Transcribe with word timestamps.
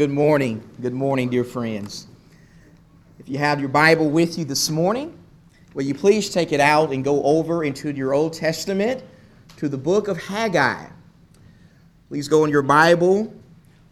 Good 0.00 0.08
morning. 0.08 0.66
Good 0.80 0.94
morning, 0.94 1.28
dear 1.28 1.44
friends. 1.44 2.06
If 3.18 3.28
you 3.28 3.36
have 3.36 3.60
your 3.60 3.68
Bible 3.68 4.08
with 4.08 4.38
you 4.38 4.46
this 4.46 4.70
morning, 4.70 5.18
will 5.74 5.82
you 5.82 5.92
please 5.92 6.30
take 6.30 6.52
it 6.52 6.58
out 6.58 6.90
and 6.90 7.04
go 7.04 7.22
over 7.22 7.64
into 7.64 7.92
your 7.92 8.14
Old 8.14 8.32
Testament 8.32 9.04
to 9.58 9.68
the 9.68 9.76
book 9.76 10.08
of 10.08 10.16
Haggai? 10.16 10.86
Please 12.08 12.28
go 12.28 12.46
in 12.46 12.50
your 12.50 12.62
Bible 12.62 13.30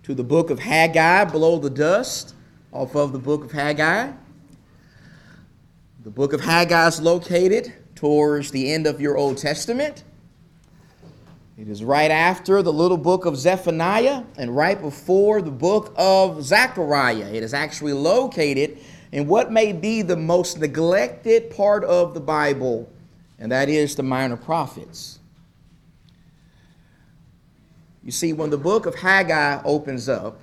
to 0.04 0.14
the 0.14 0.24
book 0.24 0.48
of 0.48 0.60
Haggai 0.60 1.26
below 1.26 1.58
the 1.58 1.68
dust 1.68 2.34
off 2.72 2.96
of 2.96 3.12
the 3.12 3.18
book 3.18 3.44
of 3.44 3.52
Haggai. 3.52 4.10
The 6.04 6.10
book 6.10 6.32
of 6.32 6.40
Haggai 6.40 6.86
is 6.86 7.02
located 7.02 7.74
towards 7.94 8.50
the 8.50 8.72
end 8.72 8.86
of 8.86 8.98
your 8.98 9.18
Old 9.18 9.36
Testament. 9.36 10.04
It 11.58 11.68
is 11.68 11.82
right 11.82 12.12
after 12.12 12.62
the 12.62 12.72
little 12.72 12.96
book 12.96 13.26
of 13.26 13.36
Zephaniah 13.36 14.22
and 14.36 14.54
right 14.54 14.80
before 14.80 15.42
the 15.42 15.50
book 15.50 15.92
of 15.96 16.44
Zechariah. 16.44 17.34
It 17.34 17.42
is 17.42 17.52
actually 17.52 17.94
located 17.94 18.78
in 19.10 19.26
what 19.26 19.50
may 19.50 19.72
be 19.72 20.02
the 20.02 20.16
most 20.16 20.60
neglected 20.60 21.50
part 21.50 21.82
of 21.82 22.14
the 22.14 22.20
Bible, 22.20 22.88
and 23.40 23.50
that 23.50 23.68
is 23.68 23.96
the 23.96 24.04
minor 24.04 24.36
prophets. 24.36 25.18
You 28.04 28.12
see, 28.12 28.32
when 28.32 28.50
the 28.50 28.56
book 28.56 28.86
of 28.86 28.94
Haggai 28.94 29.60
opens 29.64 30.08
up, 30.08 30.40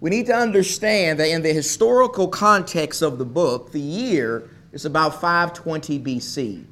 we 0.00 0.10
need 0.10 0.26
to 0.26 0.34
understand 0.34 1.20
that 1.20 1.28
in 1.28 1.42
the 1.42 1.52
historical 1.52 2.26
context 2.26 3.00
of 3.00 3.18
the 3.18 3.24
book, 3.24 3.70
the 3.70 3.80
year 3.80 4.50
is 4.72 4.84
about 4.86 5.20
520 5.20 6.00
BC. 6.00 6.64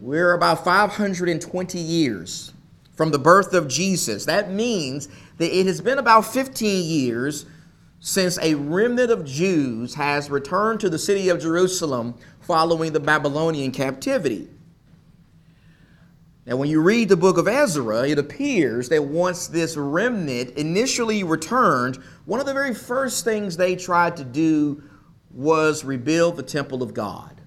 We're 0.00 0.34
about 0.34 0.64
520 0.64 1.78
years 1.78 2.52
from 2.94 3.10
the 3.10 3.18
birth 3.18 3.54
of 3.54 3.68
Jesus. 3.68 4.24
That 4.26 4.50
means 4.50 5.08
that 5.38 5.58
it 5.58 5.66
has 5.66 5.80
been 5.80 5.98
about 5.98 6.26
15 6.26 6.84
years 6.84 7.46
since 7.98 8.38
a 8.38 8.54
remnant 8.54 9.10
of 9.10 9.24
Jews 9.24 9.94
has 9.94 10.30
returned 10.30 10.80
to 10.80 10.90
the 10.90 10.98
city 10.98 11.28
of 11.28 11.40
Jerusalem 11.40 12.14
following 12.40 12.92
the 12.92 13.00
Babylonian 13.00 13.72
captivity. 13.72 14.48
Now, 16.46 16.56
when 16.56 16.70
you 16.70 16.80
read 16.80 17.08
the 17.08 17.16
book 17.16 17.36
of 17.36 17.46
Ezra, 17.46 18.08
it 18.08 18.18
appears 18.18 18.88
that 18.88 19.04
once 19.04 19.46
this 19.46 19.76
remnant 19.76 20.50
initially 20.56 21.22
returned, 21.22 21.96
one 22.24 22.40
of 22.40 22.46
the 22.46 22.54
very 22.54 22.74
first 22.74 23.24
things 23.24 23.56
they 23.56 23.76
tried 23.76 24.16
to 24.16 24.24
do 24.24 24.82
was 25.30 25.84
rebuild 25.84 26.36
the 26.36 26.42
temple 26.42 26.82
of 26.82 26.94
God. 26.94 27.39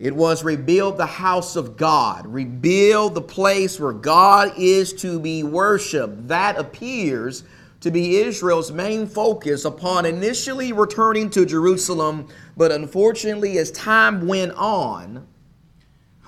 It 0.00 0.16
was 0.16 0.42
rebuild 0.42 0.96
the 0.96 1.04
house 1.04 1.56
of 1.56 1.76
God, 1.76 2.26
rebuild 2.26 3.14
the 3.14 3.20
place 3.20 3.78
where 3.78 3.92
God 3.92 4.54
is 4.56 4.94
to 4.94 5.20
be 5.20 5.42
worshiped. 5.42 6.28
That 6.28 6.58
appears 6.58 7.44
to 7.80 7.90
be 7.90 8.16
Israel's 8.16 8.72
main 8.72 9.06
focus 9.06 9.66
upon 9.66 10.06
initially 10.06 10.72
returning 10.72 11.28
to 11.30 11.44
Jerusalem, 11.44 12.28
but 12.56 12.72
unfortunately, 12.72 13.58
as 13.58 13.70
time 13.72 14.26
went 14.26 14.52
on, 14.52 15.26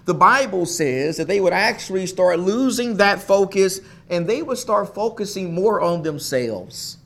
the 0.05 0.13
Bible 0.13 0.67
says 0.67 1.17
that 1.17 1.27
they 1.27 1.41
would 1.41 1.55
actually 1.55 2.07
start 2.07 2.41
losing 2.41 2.99
that 2.99 3.23
focus 3.23 3.81
and 4.11 4.27
they 4.27 4.43
would 4.43 4.59
start 4.59 4.95
focusing 4.95 5.55
more 5.55 5.81
on 5.81 6.03
themselves 6.03 6.99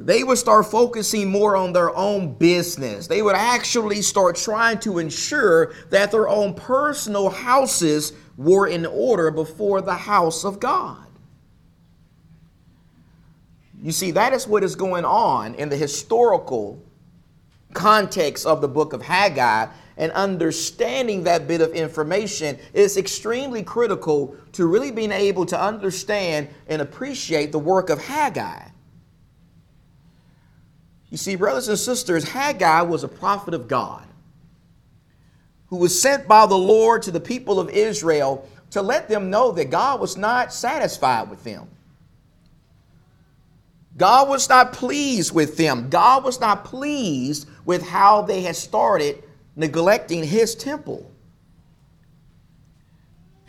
they 0.00 0.24
would 0.24 0.38
start 0.38 0.66
focusing 0.66 1.30
more 1.30 1.54
on 1.54 1.72
their 1.72 1.94
own 1.94 2.34
business. 2.34 3.06
They 3.06 3.22
would 3.22 3.36
actually 3.36 4.02
start 4.02 4.36
trying 4.36 4.78
to 4.80 4.98
ensure 4.98 5.74
that 5.90 6.10
their 6.10 6.28
own 6.28 6.54
personal 6.54 7.28
houses 7.28 8.12
were 8.36 8.66
in 8.66 8.86
order 8.86 9.30
before 9.30 9.80
the 9.80 9.94
house 9.94 10.44
of 10.44 10.58
God. 10.58 11.06
You 13.82 13.92
see, 13.92 14.12
that 14.12 14.32
is 14.32 14.46
what 14.46 14.64
is 14.64 14.76
going 14.76 15.04
on 15.04 15.54
in 15.56 15.68
the 15.68 15.76
historical 15.76 16.82
context 17.74 18.46
of 18.46 18.60
the 18.60 18.68
book 18.68 18.92
of 18.92 19.02
Haggai, 19.02 19.66
and 19.96 20.10
understanding 20.12 21.24
that 21.24 21.46
bit 21.46 21.60
of 21.60 21.72
information 21.72 22.58
is 22.72 22.96
extremely 22.96 23.62
critical 23.62 24.36
to 24.52 24.66
really 24.66 24.90
being 24.90 25.12
able 25.12 25.44
to 25.46 25.60
understand 25.60 26.48
and 26.66 26.80
appreciate 26.80 27.52
the 27.52 27.58
work 27.58 27.90
of 27.90 28.02
Haggai. 28.02 28.68
You 31.12 31.18
see, 31.18 31.36
brothers 31.36 31.68
and 31.68 31.78
sisters, 31.78 32.24
Haggai 32.24 32.80
was 32.80 33.04
a 33.04 33.08
prophet 33.08 33.52
of 33.52 33.68
God 33.68 34.02
who 35.66 35.76
was 35.76 36.00
sent 36.00 36.26
by 36.26 36.46
the 36.46 36.56
Lord 36.56 37.02
to 37.02 37.10
the 37.10 37.20
people 37.20 37.60
of 37.60 37.68
Israel 37.68 38.48
to 38.70 38.80
let 38.80 39.10
them 39.10 39.28
know 39.28 39.52
that 39.52 39.68
God 39.68 40.00
was 40.00 40.16
not 40.16 40.54
satisfied 40.54 41.28
with 41.28 41.44
them. 41.44 41.68
God 43.98 44.30
was 44.30 44.48
not 44.48 44.72
pleased 44.72 45.34
with 45.34 45.58
them. 45.58 45.90
God 45.90 46.24
was 46.24 46.40
not 46.40 46.64
pleased 46.64 47.46
with 47.66 47.86
how 47.86 48.22
they 48.22 48.40
had 48.40 48.56
started 48.56 49.22
neglecting 49.54 50.24
his 50.24 50.54
temple. 50.54 51.12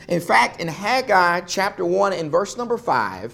In 0.10 0.20
fact, 0.20 0.60
in 0.60 0.68
Haggai 0.68 1.40
chapter 1.42 1.86
1 1.86 2.12
and 2.12 2.30
verse 2.30 2.58
number 2.58 2.78
5, 2.78 3.34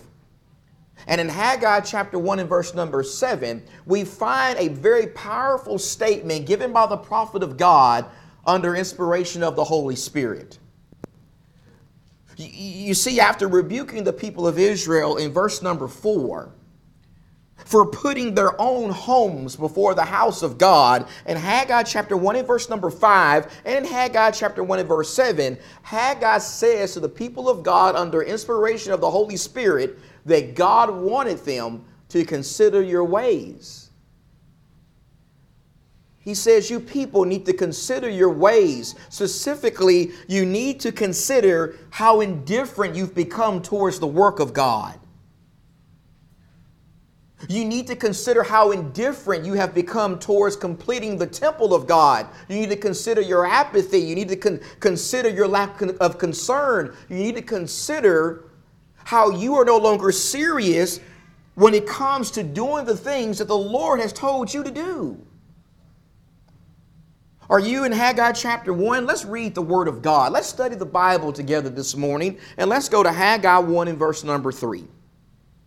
and 1.08 1.20
in 1.20 1.30
Haggai 1.30 1.82
chapter 1.82 2.20
1 2.20 2.40
and 2.40 2.50
verse 2.50 2.74
number 2.74 3.04
7, 3.04 3.64
we 3.86 4.04
find 4.04 4.58
a 4.58 4.68
very 4.68 5.08
powerful 5.08 5.78
statement 5.78 6.46
given 6.46 6.72
by 6.72 6.88
the 6.88 6.98
prophet 6.98 7.44
of 7.44 7.58
God 7.58 8.06
under 8.46 8.76
inspiration 8.76 9.44
of 9.44 9.56
the 9.56 9.64
Holy 9.64 9.96
Spirit. 9.96 10.60
You 12.38 12.94
see, 12.94 13.20
after 13.20 13.48
rebuking 13.48 14.04
the 14.04 14.14
people 14.14 14.48
of 14.48 14.58
Israel 14.58 15.18
in 15.18 15.32
verse 15.32 15.62
number 15.62 15.88
4, 15.88 16.50
for 17.66 17.86
putting 17.86 18.34
their 18.34 18.60
own 18.60 18.90
homes 18.90 19.56
before 19.56 19.94
the 19.94 20.04
house 20.04 20.42
of 20.44 20.58
God. 20.58 21.08
In 21.26 21.38
Haggai 21.38 21.84
chapter 21.84 22.18
1 22.18 22.36
and 22.36 22.48
verse 22.48 22.70
number 22.70 22.90
5, 22.90 23.62
and 23.66 23.86
in 23.86 23.92
Haggai 23.92 24.32
chapter 24.32 24.64
1 24.64 24.80
and 24.80 24.88
verse 24.88 25.14
7, 25.14 25.58
Haggai 25.84 26.38
says 26.40 26.94
to 26.94 27.00
the 27.00 27.10
people 27.10 27.50
of 27.50 27.64
God 27.64 27.96
under 27.96 28.22
inspiration 28.22 28.92
of 28.92 29.02
the 29.02 29.10
Holy 29.10 29.38
Spirit 29.38 30.00
that 30.26 30.56
God 30.56 30.90
wanted 30.90 31.40
them 31.40 31.86
to 32.10 32.26
consider 32.26 32.82
your 32.82 33.04
ways. 33.04 33.90
He 36.20 36.36
says, 36.36 36.70
You 36.70 36.80
people 36.80 37.26
need 37.26 37.46
to 37.46 37.54
consider 37.54 38.10
your 38.10 38.30
ways. 38.30 38.96
Specifically, 39.10 40.12
you 40.28 40.46
need 40.46 40.80
to 40.82 40.92
consider 40.92 41.76
how 41.90 42.22
indifferent 42.22 42.96
you've 42.96 43.16
become 43.16 43.62
towards 43.62 44.00
the 44.00 44.08
work 44.08 44.40
of 44.40 44.54
God. 44.54 44.99
You 47.48 47.64
need 47.64 47.88
to 47.88 47.96
consider 47.96 48.44
how 48.44 48.72
indifferent 48.72 49.46
you 49.46 49.54
have 49.54 49.74
become 49.74 50.20
towards 50.20 50.58
completing 50.58 51.18
the 51.18 51.28
temple 51.28 51.74
of 51.74 51.88
God. 51.88 52.28
You 52.50 52.56
need 52.60 52.70
to 52.70 52.76
consider 52.76 53.22
your 53.22 53.46
apathy. 53.46 54.00
You 54.00 54.16
need 54.16 54.28
to 54.30 54.36
con- 54.36 54.60
consider 54.80 55.30
your 55.30 55.48
lack 55.48 55.82
of 55.82 56.18
concern. 56.18 56.94
You 57.08 57.16
need 57.16 57.36
to 57.36 57.42
consider 57.42 58.50
how 59.06 59.32
you 59.32 59.56
are 59.56 59.64
no 59.64 59.78
longer 59.78 60.12
serious 60.12 61.00
when 61.56 61.74
it 61.74 61.88
comes 61.88 62.30
to 62.32 62.44
doing 62.44 62.86
the 62.86 62.98
things 62.98 63.38
that 63.38 63.48
the 63.48 63.58
Lord 63.58 64.02
has 64.02 64.12
told 64.12 64.54
you 64.54 64.64
to 64.64 64.72
do. 64.72 65.26
Are 67.50 67.60
you 67.60 67.86
in 67.86 67.92
Haggai 67.92 68.34
chapter 68.34 68.74
1? 68.74 69.08
Let's 69.08 69.26
read 69.26 69.56
the 69.56 69.62
Word 69.62 69.88
of 69.88 70.02
God. 70.02 70.32
Let's 70.32 70.48
study 70.48 70.76
the 70.76 70.86
Bible 70.86 71.34
together 71.34 71.70
this 71.70 71.96
morning, 71.96 72.38
and 72.58 72.70
let's 72.70 72.88
go 72.90 73.02
to 73.02 73.12
Haggai 73.12 73.58
1 73.58 73.88
in 73.88 73.96
verse 73.96 74.24
number 74.24 74.52
3. 74.52 74.84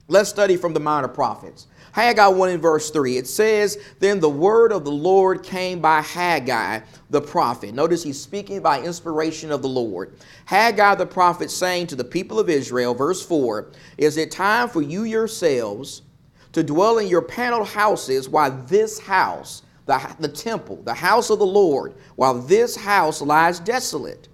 Let's 0.09 0.31
study 0.31 0.57
from 0.57 0.75
the 0.75 0.81
minor 0.81 1.09
prophets. 1.09 1.67
Haggai 1.93 2.29
1 2.29 2.51
in 2.51 2.61
verse 2.61 2.91
3. 2.91 3.19
It 3.19 3.27
says, 3.27 3.79
Then 3.99 4.19
the 4.19 4.29
word 4.29 4.73
of 4.73 4.85
the 4.85 4.91
Lord 4.91 5.43
came 5.43 5.81
by 5.81 6.01
Haggai 6.01 6.81
the 7.11 7.21
prophet. 7.21 7.75
Notice 7.75 8.03
he's 8.03 8.21
speaking 8.21 8.61
by 8.61 8.81
inspiration 8.81 9.53
of 9.53 9.61
the 9.62 9.69
Lord. 9.69 10.17
Haggai 10.47 10.95
the 10.95 11.07
prophet 11.07 11.51
saying 11.51 11.89
to 11.89 11.97
the 11.97 12.05
people 12.05 12.41
of 12.41 12.49
Israel, 12.49 12.95
verse 12.95 13.25
4, 13.25 13.71
Is 13.99 14.17
it 14.17 14.31
time 14.31 14.69
for 14.69 14.81
you 14.81 15.05
yourselves 15.05 16.03
to 16.53 16.62
dwell 16.62 16.99
in 16.99 17.09
your 17.09 17.23
paneled 17.23 17.69
houses 17.69 18.29
while 18.29 18.50
this 18.67 18.99
house, 18.99 19.62
the, 19.85 20.17
the 20.19 20.29
temple, 20.29 20.82
the 20.85 20.94
house 20.94 21.29
of 21.29 21.38
the 21.38 21.47
Lord, 21.47 21.94
while 22.17 22.35
this 22.35 22.75
house 22.75 23.21
lies 23.21 23.61
desolate? 23.61 24.29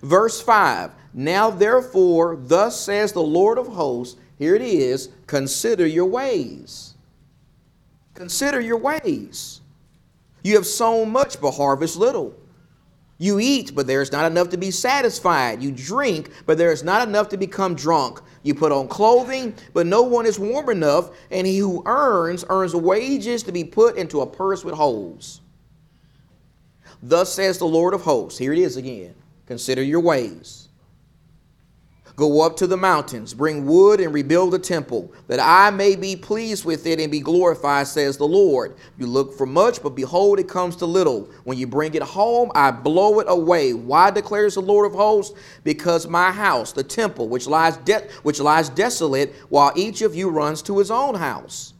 Verse 0.00 0.40
5 0.40 0.90
Now 1.12 1.50
therefore, 1.50 2.36
thus 2.36 2.80
says 2.80 3.12
the 3.12 3.22
Lord 3.22 3.58
of 3.58 3.66
hosts, 3.66 4.18
here 4.38 4.54
it 4.54 4.62
is 4.62 5.08
consider 5.26 5.86
your 5.86 6.06
ways. 6.06 6.94
Consider 8.14 8.60
your 8.60 8.78
ways. 8.78 9.60
You 10.42 10.54
have 10.54 10.66
sown 10.66 11.10
much, 11.10 11.40
but 11.40 11.52
harvest 11.52 11.96
little. 11.96 12.34
You 13.18 13.40
eat, 13.40 13.74
but 13.74 13.86
there 13.86 14.02
is 14.02 14.12
not 14.12 14.30
enough 14.30 14.50
to 14.50 14.58
be 14.58 14.70
satisfied. 14.70 15.62
You 15.62 15.72
drink, 15.72 16.30
but 16.44 16.58
there 16.58 16.70
is 16.70 16.84
not 16.84 17.06
enough 17.06 17.30
to 17.30 17.36
become 17.36 17.74
drunk. 17.74 18.20
You 18.42 18.54
put 18.54 18.72
on 18.72 18.88
clothing, 18.88 19.54
but 19.72 19.86
no 19.86 20.02
one 20.02 20.26
is 20.26 20.38
warm 20.38 20.68
enough, 20.68 21.10
and 21.30 21.46
he 21.46 21.58
who 21.58 21.82
earns, 21.86 22.44
earns 22.48 22.74
wages 22.74 23.42
to 23.44 23.52
be 23.52 23.64
put 23.64 23.96
into 23.96 24.20
a 24.20 24.26
purse 24.26 24.64
with 24.64 24.74
holes. 24.74 25.40
Thus 27.02 27.32
says 27.32 27.58
the 27.58 27.66
Lord 27.66 27.94
of 27.94 28.02
hosts. 28.02 28.38
Here 28.38 28.52
it 28.52 28.58
is 28.58 28.76
again. 28.76 29.14
Consider 29.46 29.82
your 29.82 30.00
ways. 30.00 30.65
Go 32.16 32.40
up 32.40 32.56
to 32.56 32.66
the 32.66 32.78
mountains, 32.78 33.34
bring 33.34 33.66
wood, 33.66 34.00
and 34.00 34.14
rebuild 34.14 34.54
the 34.54 34.58
temple, 34.58 35.12
that 35.28 35.38
I 35.38 35.68
may 35.68 35.96
be 35.96 36.16
pleased 36.16 36.64
with 36.64 36.86
it 36.86 36.98
and 36.98 37.12
be 37.12 37.20
glorified, 37.20 37.88
says 37.88 38.16
the 38.16 38.26
Lord. 38.26 38.74
You 38.96 39.06
look 39.06 39.36
for 39.36 39.44
much, 39.44 39.82
but 39.82 39.90
behold, 39.90 40.38
it 40.38 40.48
comes 40.48 40.76
to 40.76 40.86
little. 40.86 41.28
When 41.44 41.58
you 41.58 41.66
bring 41.66 41.92
it 41.92 42.02
home, 42.02 42.50
I 42.54 42.70
blow 42.70 43.20
it 43.20 43.26
away. 43.28 43.74
Why 43.74 44.10
declares 44.10 44.54
the 44.54 44.62
Lord 44.62 44.90
of 44.90 44.96
hosts? 44.96 45.38
Because 45.62 46.08
my 46.08 46.32
house, 46.32 46.72
the 46.72 46.82
temple, 46.82 47.28
which 47.28 47.46
lies, 47.46 47.76
de- 47.76 48.08
which 48.22 48.40
lies 48.40 48.70
desolate, 48.70 49.34
while 49.50 49.72
each 49.76 50.00
of 50.00 50.14
you 50.14 50.30
runs 50.30 50.62
to 50.62 50.78
his 50.78 50.90
own 50.90 51.16
house. 51.16 51.74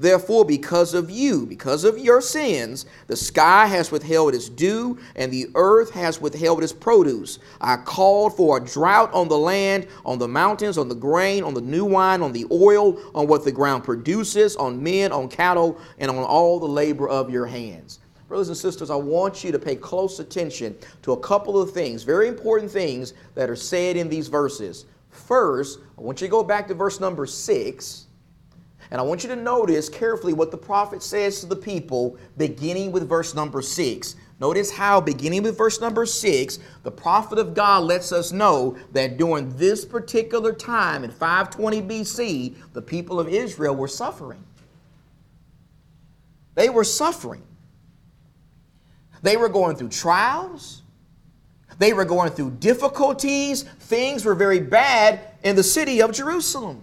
Therefore, 0.00 0.44
because 0.44 0.94
of 0.94 1.10
you, 1.10 1.44
because 1.44 1.82
of 1.82 1.98
your 1.98 2.20
sins, 2.20 2.86
the 3.08 3.16
sky 3.16 3.66
has 3.66 3.90
withheld 3.90 4.34
its 4.34 4.48
dew, 4.48 4.98
and 5.16 5.32
the 5.32 5.48
earth 5.56 5.90
has 5.90 6.20
withheld 6.20 6.62
its 6.62 6.72
produce. 6.72 7.40
I 7.60 7.76
called 7.76 8.36
for 8.36 8.58
a 8.58 8.64
drought 8.64 9.12
on 9.12 9.28
the 9.28 9.38
land, 9.38 9.88
on 10.04 10.18
the 10.18 10.28
mountains, 10.28 10.78
on 10.78 10.88
the 10.88 10.94
grain, 10.94 11.42
on 11.42 11.54
the 11.54 11.60
new 11.60 11.84
wine, 11.84 12.22
on 12.22 12.32
the 12.32 12.46
oil, 12.52 13.00
on 13.14 13.26
what 13.26 13.44
the 13.44 13.50
ground 13.50 13.82
produces, 13.82 14.54
on 14.56 14.82
men, 14.82 15.10
on 15.10 15.28
cattle, 15.28 15.80
and 15.98 16.10
on 16.10 16.18
all 16.18 16.60
the 16.60 16.66
labor 16.66 17.08
of 17.08 17.30
your 17.30 17.46
hands. 17.46 17.98
Brothers 18.28 18.48
and 18.48 18.56
sisters, 18.56 18.90
I 18.90 18.96
want 18.96 19.42
you 19.42 19.50
to 19.52 19.58
pay 19.58 19.74
close 19.74 20.20
attention 20.20 20.76
to 21.02 21.12
a 21.12 21.20
couple 21.20 21.60
of 21.60 21.72
things, 21.72 22.02
very 22.02 22.28
important 22.28 22.70
things 22.70 23.14
that 23.34 23.48
are 23.48 23.56
said 23.56 23.96
in 23.96 24.08
these 24.08 24.28
verses. 24.28 24.84
First, 25.08 25.80
I 25.96 26.02
want 26.02 26.20
you 26.20 26.26
to 26.26 26.30
go 26.30 26.44
back 26.44 26.68
to 26.68 26.74
verse 26.74 27.00
number 27.00 27.24
six 27.24 28.07
and 28.90 29.00
I 29.00 29.04
want 29.04 29.22
you 29.22 29.28
to 29.28 29.36
notice 29.36 29.88
carefully 29.88 30.32
what 30.32 30.50
the 30.50 30.56
prophet 30.56 31.02
says 31.02 31.40
to 31.40 31.46
the 31.46 31.56
people, 31.56 32.16
beginning 32.36 32.90
with 32.90 33.08
verse 33.08 33.34
number 33.34 33.60
six. 33.60 34.16
Notice 34.40 34.70
how, 34.70 35.00
beginning 35.00 35.42
with 35.42 35.58
verse 35.58 35.80
number 35.80 36.06
six, 36.06 36.58
the 36.84 36.90
prophet 36.90 37.38
of 37.38 37.54
God 37.54 37.82
lets 37.82 38.12
us 38.12 38.32
know 38.32 38.78
that 38.92 39.18
during 39.18 39.54
this 39.56 39.84
particular 39.84 40.52
time 40.52 41.04
in 41.04 41.10
520 41.10 41.82
BC, 41.82 42.54
the 42.72 42.80
people 42.80 43.18
of 43.18 43.28
Israel 43.28 43.74
were 43.74 43.88
suffering. 43.88 44.42
They 46.54 46.68
were 46.68 46.84
suffering. 46.84 47.42
They 49.22 49.36
were 49.36 49.48
going 49.48 49.76
through 49.76 49.90
trials. 49.90 50.82
They 51.78 51.92
were 51.92 52.04
going 52.04 52.30
through 52.30 52.52
difficulties. 52.52 53.62
Things 53.62 54.24
were 54.24 54.34
very 54.34 54.60
bad 54.60 55.20
in 55.42 55.56
the 55.56 55.62
city 55.62 56.00
of 56.00 56.12
Jerusalem. 56.12 56.82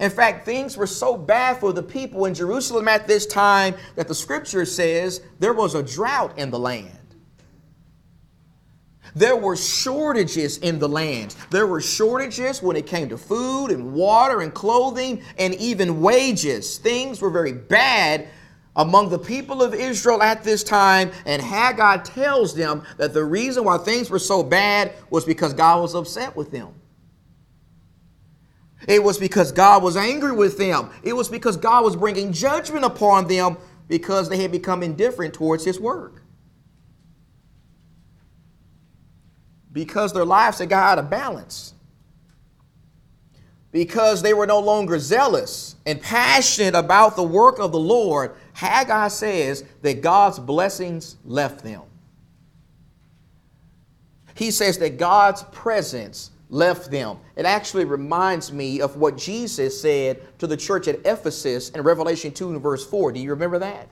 In 0.00 0.10
fact, 0.10 0.44
things 0.44 0.76
were 0.76 0.86
so 0.86 1.16
bad 1.16 1.58
for 1.58 1.72
the 1.72 1.82
people 1.82 2.24
in 2.24 2.34
Jerusalem 2.34 2.88
at 2.88 3.06
this 3.06 3.26
time 3.26 3.74
that 3.96 4.08
the 4.08 4.14
scripture 4.14 4.64
says 4.64 5.22
there 5.38 5.52
was 5.52 5.74
a 5.74 5.82
drought 5.82 6.38
in 6.38 6.50
the 6.50 6.58
land. 6.58 6.98
There 9.14 9.36
were 9.36 9.54
shortages 9.54 10.58
in 10.58 10.80
the 10.80 10.88
land. 10.88 11.36
There 11.50 11.68
were 11.68 11.80
shortages 11.80 12.60
when 12.60 12.76
it 12.76 12.86
came 12.86 13.08
to 13.10 13.18
food 13.18 13.68
and 13.68 13.92
water 13.92 14.40
and 14.40 14.52
clothing 14.52 15.22
and 15.38 15.54
even 15.54 16.00
wages. 16.00 16.78
Things 16.78 17.20
were 17.20 17.30
very 17.30 17.52
bad 17.52 18.28
among 18.76 19.08
the 19.08 19.18
people 19.18 19.62
of 19.62 19.72
Israel 19.72 20.20
at 20.20 20.42
this 20.42 20.64
time, 20.64 21.12
and 21.26 21.40
Haggai 21.40 21.98
tells 21.98 22.56
them 22.56 22.82
that 22.96 23.14
the 23.14 23.24
reason 23.24 23.62
why 23.62 23.78
things 23.78 24.10
were 24.10 24.18
so 24.18 24.42
bad 24.42 24.92
was 25.10 25.24
because 25.24 25.54
God 25.54 25.80
was 25.80 25.94
upset 25.94 26.34
with 26.34 26.50
them. 26.50 26.74
It 28.88 29.02
was 29.02 29.18
because 29.18 29.52
God 29.52 29.82
was 29.82 29.96
angry 29.96 30.32
with 30.32 30.58
them. 30.58 30.90
It 31.02 31.14
was 31.14 31.28
because 31.28 31.56
God 31.56 31.84
was 31.84 31.96
bringing 31.96 32.32
judgment 32.32 32.84
upon 32.84 33.28
them 33.28 33.56
because 33.88 34.28
they 34.28 34.40
had 34.40 34.52
become 34.52 34.82
indifferent 34.82 35.34
towards 35.34 35.64
His 35.64 35.80
work. 35.80 36.22
Because 39.72 40.12
their 40.12 40.24
lives 40.24 40.58
had 40.58 40.68
got 40.68 40.92
out 40.92 40.98
of 40.98 41.10
balance. 41.10 41.74
Because 43.72 44.22
they 44.22 44.34
were 44.34 44.46
no 44.46 44.60
longer 44.60 44.98
zealous 44.98 45.74
and 45.84 46.00
passionate 46.00 46.76
about 46.76 47.16
the 47.16 47.24
work 47.24 47.58
of 47.58 47.72
the 47.72 47.78
Lord, 47.78 48.36
Haggai 48.52 49.08
says 49.08 49.64
that 49.82 50.00
God's 50.00 50.38
blessings 50.38 51.16
left 51.24 51.64
them. 51.64 51.82
He 54.36 54.50
says 54.50 54.78
that 54.78 54.98
God's 54.98 55.42
presence 55.44 56.30
left 56.54 56.90
them. 56.90 57.18
It 57.34 57.46
actually 57.46 57.84
reminds 57.84 58.52
me 58.52 58.80
of 58.80 58.96
what 58.96 59.18
Jesus 59.18 59.78
said 59.80 60.22
to 60.38 60.46
the 60.46 60.56
church 60.56 60.86
at 60.86 61.04
Ephesus 61.04 61.70
in 61.70 61.82
Revelation 61.82 62.32
2 62.32 62.50
and 62.50 62.62
verse 62.62 62.86
4. 62.86 63.12
Do 63.12 63.20
you 63.20 63.30
remember 63.30 63.58
that? 63.58 63.88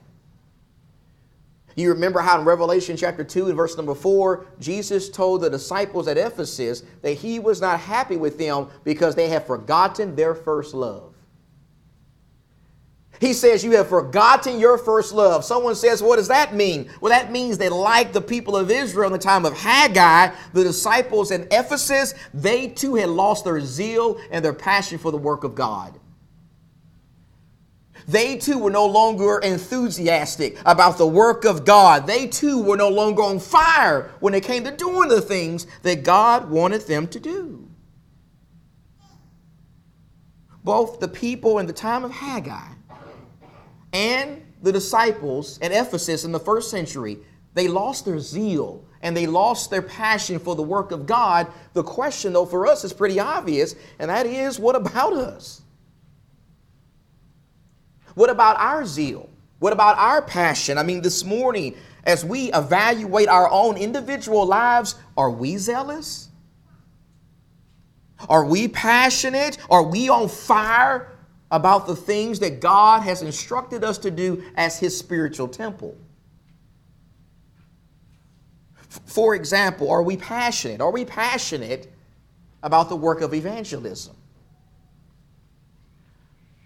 You 1.75 1.89
remember 1.89 2.21
how 2.21 2.39
in 2.39 2.45
Revelation 2.45 2.95
chapter 2.95 3.23
2 3.23 3.47
and 3.47 3.57
verse 3.57 3.75
number 3.75 3.95
4, 3.95 4.45
Jesus 4.59 5.09
told 5.09 5.41
the 5.41 5.49
disciples 5.49 6.07
at 6.07 6.17
Ephesus 6.17 6.83
that 7.01 7.13
he 7.13 7.39
was 7.39 7.59
not 7.59 7.79
happy 7.79 8.15
with 8.15 8.37
them 8.37 8.69
because 8.83 9.15
they 9.15 9.27
had 9.27 9.45
forgotten 9.45 10.15
their 10.15 10.33
first 10.33 10.73
love. 10.73 11.12
He 13.23 13.31
says, 13.31 13.63
You 13.63 13.71
have 13.77 13.87
forgotten 13.87 14.59
your 14.59 14.77
first 14.77 15.13
love. 15.13 15.45
Someone 15.45 15.75
says, 15.75 16.03
What 16.03 16.17
does 16.17 16.27
that 16.27 16.53
mean? 16.53 16.89
Well, 16.99 17.09
that 17.09 17.31
means 17.31 17.57
that, 17.59 17.71
like 17.71 18.11
the 18.11 18.19
people 18.19 18.57
of 18.57 18.69
Israel 18.69 19.07
in 19.07 19.13
the 19.13 19.17
time 19.17 19.45
of 19.45 19.57
Haggai, 19.57 20.35
the 20.51 20.63
disciples 20.65 21.31
in 21.31 21.47
Ephesus, 21.49 22.13
they 22.33 22.67
too 22.67 22.95
had 22.95 23.07
lost 23.07 23.45
their 23.45 23.61
zeal 23.61 24.19
and 24.29 24.43
their 24.43 24.51
passion 24.51 24.97
for 24.97 25.09
the 25.09 25.17
work 25.17 25.45
of 25.45 25.55
God. 25.55 25.97
They 28.09 28.35
too 28.35 28.59
were 28.59 28.69
no 28.69 28.87
longer 28.87 29.39
enthusiastic 29.39 30.57
about 30.65 30.97
the 30.97 31.07
work 31.07 31.45
of 31.45 31.63
God. 31.63 32.05
They 32.05 32.27
too 32.27 32.61
were 32.61 32.75
no 32.75 32.89
longer 32.89 33.23
on 33.23 33.39
fire 33.39 34.11
when 34.19 34.33
it 34.33 34.43
came 34.43 34.65
to 34.65 34.75
doing 34.75 35.07
the 35.07 35.21
things 35.21 35.65
that 35.83 36.03
God 36.03 36.49
wanted 36.49 36.81
them 36.81 37.07
to 37.07 37.21
do. 37.21 37.69
Both 40.65 40.99
the 40.99 41.07
people 41.07 41.59
in 41.59 41.67
the 41.67 41.73
time 41.73 42.03
of 42.03 42.11
Haggai 42.11 42.73
and 43.93 44.43
the 44.61 44.71
disciples 44.71 45.59
at 45.61 45.71
Ephesus 45.71 46.25
in 46.25 46.31
the 46.31 46.39
first 46.39 46.71
century, 46.71 47.19
they 47.53 47.67
lost 47.67 48.05
their 48.05 48.19
zeal 48.19 48.83
and 49.01 49.15
they 49.15 49.27
lost 49.27 49.69
their 49.69 49.81
passion 49.81 50.39
for 50.39 50.55
the 50.55 50.63
work 50.63 50.91
of 50.91 51.05
God. 51.05 51.47
The 51.73 51.83
question, 51.83 52.33
though, 52.33 52.45
for 52.45 52.65
us 52.65 52.83
is 52.83 52.93
pretty 52.93 53.19
obvious, 53.19 53.75
and 53.99 54.09
that 54.09 54.25
is 54.25 54.59
what 54.59 54.75
about 54.75 55.13
us? 55.13 55.61
What 58.15 58.29
about 58.29 58.57
our 58.57 58.85
zeal? 58.85 59.29
What 59.59 59.73
about 59.73 59.97
our 59.97 60.21
passion? 60.21 60.77
I 60.77 60.83
mean, 60.83 61.01
this 61.01 61.23
morning, 61.23 61.75
as 62.05 62.23
we 62.25 62.51
evaluate 62.53 63.27
our 63.27 63.49
own 63.49 63.77
individual 63.77 64.45
lives, 64.45 64.95
are 65.17 65.31
we 65.31 65.57
zealous? 65.57 66.29
Are 68.29 68.45
we 68.45 68.67
passionate? 68.69 69.57
Are 69.69 69.83
we 69.83 70.09
on 70.09 70.29
fire 70.29 71.12
about 71.53 71.85
the 71.85 71.95
things 71.95 72.39
that 72.39 72.59
God 72.59 73.03
has 73.03 73.21
instructed 73.21 73.83
us 73.83 73.99
to 73.99 74.09
do 74.09 74.43
as 74.55 74.79
His 74.79 74.97
spiritual 74.97 75.47
temple. 75.47 75.95
For 79.05 79.35
example, 79.35 79.89
are 79.91 80.01
we 80.01 80.17
passionate? 80.17 80.81
Are 80.81 80.91
we 80.91 81.05
passionate 81.05 81.93
about 82.63 82.89
the 82.89 82.95
work 82.95 83.21
of 83.21 83.35
evangelism? 83.35 84.15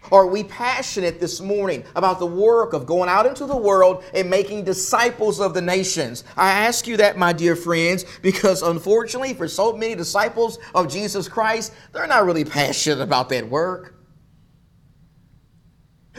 Are 0.10 0.26
we 0.26 0.46
passionate 0.46 1.20
this 1.20 1.42
morning 1.42 1.84
about 1.98 2.20
the 2.20 2.26
work 2.26 2.72
of 2.72 2.86
going 2.86 3.10
out 3.10 3.26
into 3.26 3.46
the 3.46 3.58
world 3.58 4.06
and 4.14 4.30
making 4.30 4.64
disciples 4.64 5.42
of 5.42 5.54
the 5.54 5.62
nations? 5.62 6.24
I 6.38 6.50
ask 6.50 6.88
you 6.88 6.96
that, 6.96 7.18
my 7.18 7.34
dear 7.34 7.58
friends, 7.58 8.06
because 8.22 8.62
unfortunately, 8.62 9.34
for 9.34 9.50
so 9.50 9.76
many 9.76 9.96
disciples 9.96 10.60
of 10.74 10.88
Jesus 10.90 11.28
Christ, 11.28 11.74
they're 11.92 12.08
not 12.08 12.26
really 12.26 12.46
passionate 12.46 13.02
about 13.02 13.28
that 13.30 13.50
work. 13.50 13.97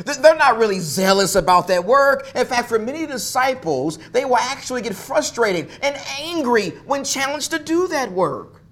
They're 0.04 0.36
not 0.36 0.58
really 0.58 0.80
zealous 0.80 1.34
about 1.34 1.68
that 1.68 1.84
work. 1.84 2.30
In 2.34 2.46
fact, 2.46 2.68
for 2.68 2.78
many 2.78 3.06
disciples, 3.06 3.98
they 4.12 4.24
will 4.24 4.36
actually 4.36 4.82
get 4.82 4.94
frustrated 4.94 5.68
and 5.82 5.96
angry 6.20 6.70
when 6.86 7.04
challenged 7.04 7.50
to 7.50 7.58
do 7.58 7.88
that 7.88 8.12
work. 8.12 8.62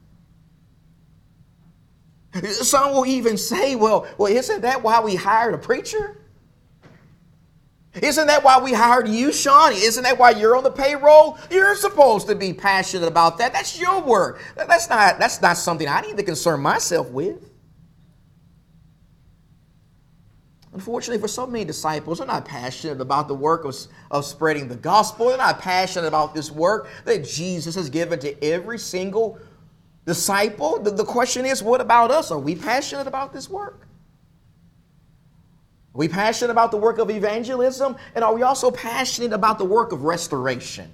Some 2.45 2.93
will 2.93 3.07
even 3.07 3.37
say, 3.39 3.77
well, 3.77 4.07
well, 4.19 4.33
isn't 4.33 4.61
that 4.63 4.83
why 4.83 5.01
we 5.01 5.15
hired 5.15 5.55
a 5.55 5.59
preacher? 5.59 6.19
Isn't 8.03 8.27
that 8.27 8.45
why 8.45 8.61
we 8.61 8.75
hired 8.75 9.09
you, 9.09 9.33
Sean? 9.33 9.73
Isn't 9.73 10.05
that 10.05 10.19
why 10.19 10.31
you're 10.31 10.55
on 10.55 10.65
the 10.65 10.71
payroll? 10.71 11.39
You're 11.51 11.75
supposed 11.75 12.27
to 12.29 12.35
be 12.35 12.53
passionate 12.53 13.07
about 13.07 13.39
that. 13.39 13.55
That's 13.55 13.81
your 13.81 14.03
work. 14.03 14.43
That's 14.55 14.91
not, 14.91 15.19
that's 15.19 15.41
not 15.41 15.57
something 15.57 15.89
I 15.89 16.03
need 16.03 16.19
to 16.19 16.23
concern 16.23 16.61
myself 16.61 17.11
with. 17.11 17.51
Unfortunately, 20.77 21.19
for 21.19 21.27
so 21.27 21.47
many 21.47 21.65
disciples, 21.65 22.19
they're 22.19 22.27
not 22.27 22.45
passionate 22.45 23.01
about 23.01 23.29
the 23.29 23.35
work 23.35 23.65
of, 23.65 23.75
of 24.11 24.27
spreading 24.27 24.69
the 24.69 24.77
gospel. 24.77 25.29
They're 25.29 25.39
not 25.39 25.59
passionate 25.59 26.07
about 26.07 26.35
this 26.35 26.51
work 26.51 26.91
that 27.07 27.25
Jesus 27.25 27.75
has 27.77 27.89
given 27.89 28.19
to 28.19 28.45
every 28.45 28.79
single 28.79 29.39
disciple. 30.05 30.79
The, 30.79 30.91
the 30.91 31.07
question 31.07 31.47
is, 31.47 31.63
what 31.63 31.81
about 31.81 32.11
us? 32.11 32.31
Are 32.31 32.39
we 32.39 32.55
passionate 32.55 33.07
about 33.07 33.33
this 33.33 33.49
work? 33.49 33.89
Are 35.95 35.99
we 35.99 36.09
passionate 36.09 36.51
about 36.51 36.73
the 36.73 36.77
work 36.77 36.99
of 36.99 37.09
evangelism? 37.09 37.97
And 38.15 38.23
are 38.23 38.35
we 38.35 38.43
also 38.43 38.71
passionate 38.71 39.33
about 39.33 39.57
the 39.57 39.65
work 39.65 39.93
of 39.93 40.03
restoration? 40.03 40.93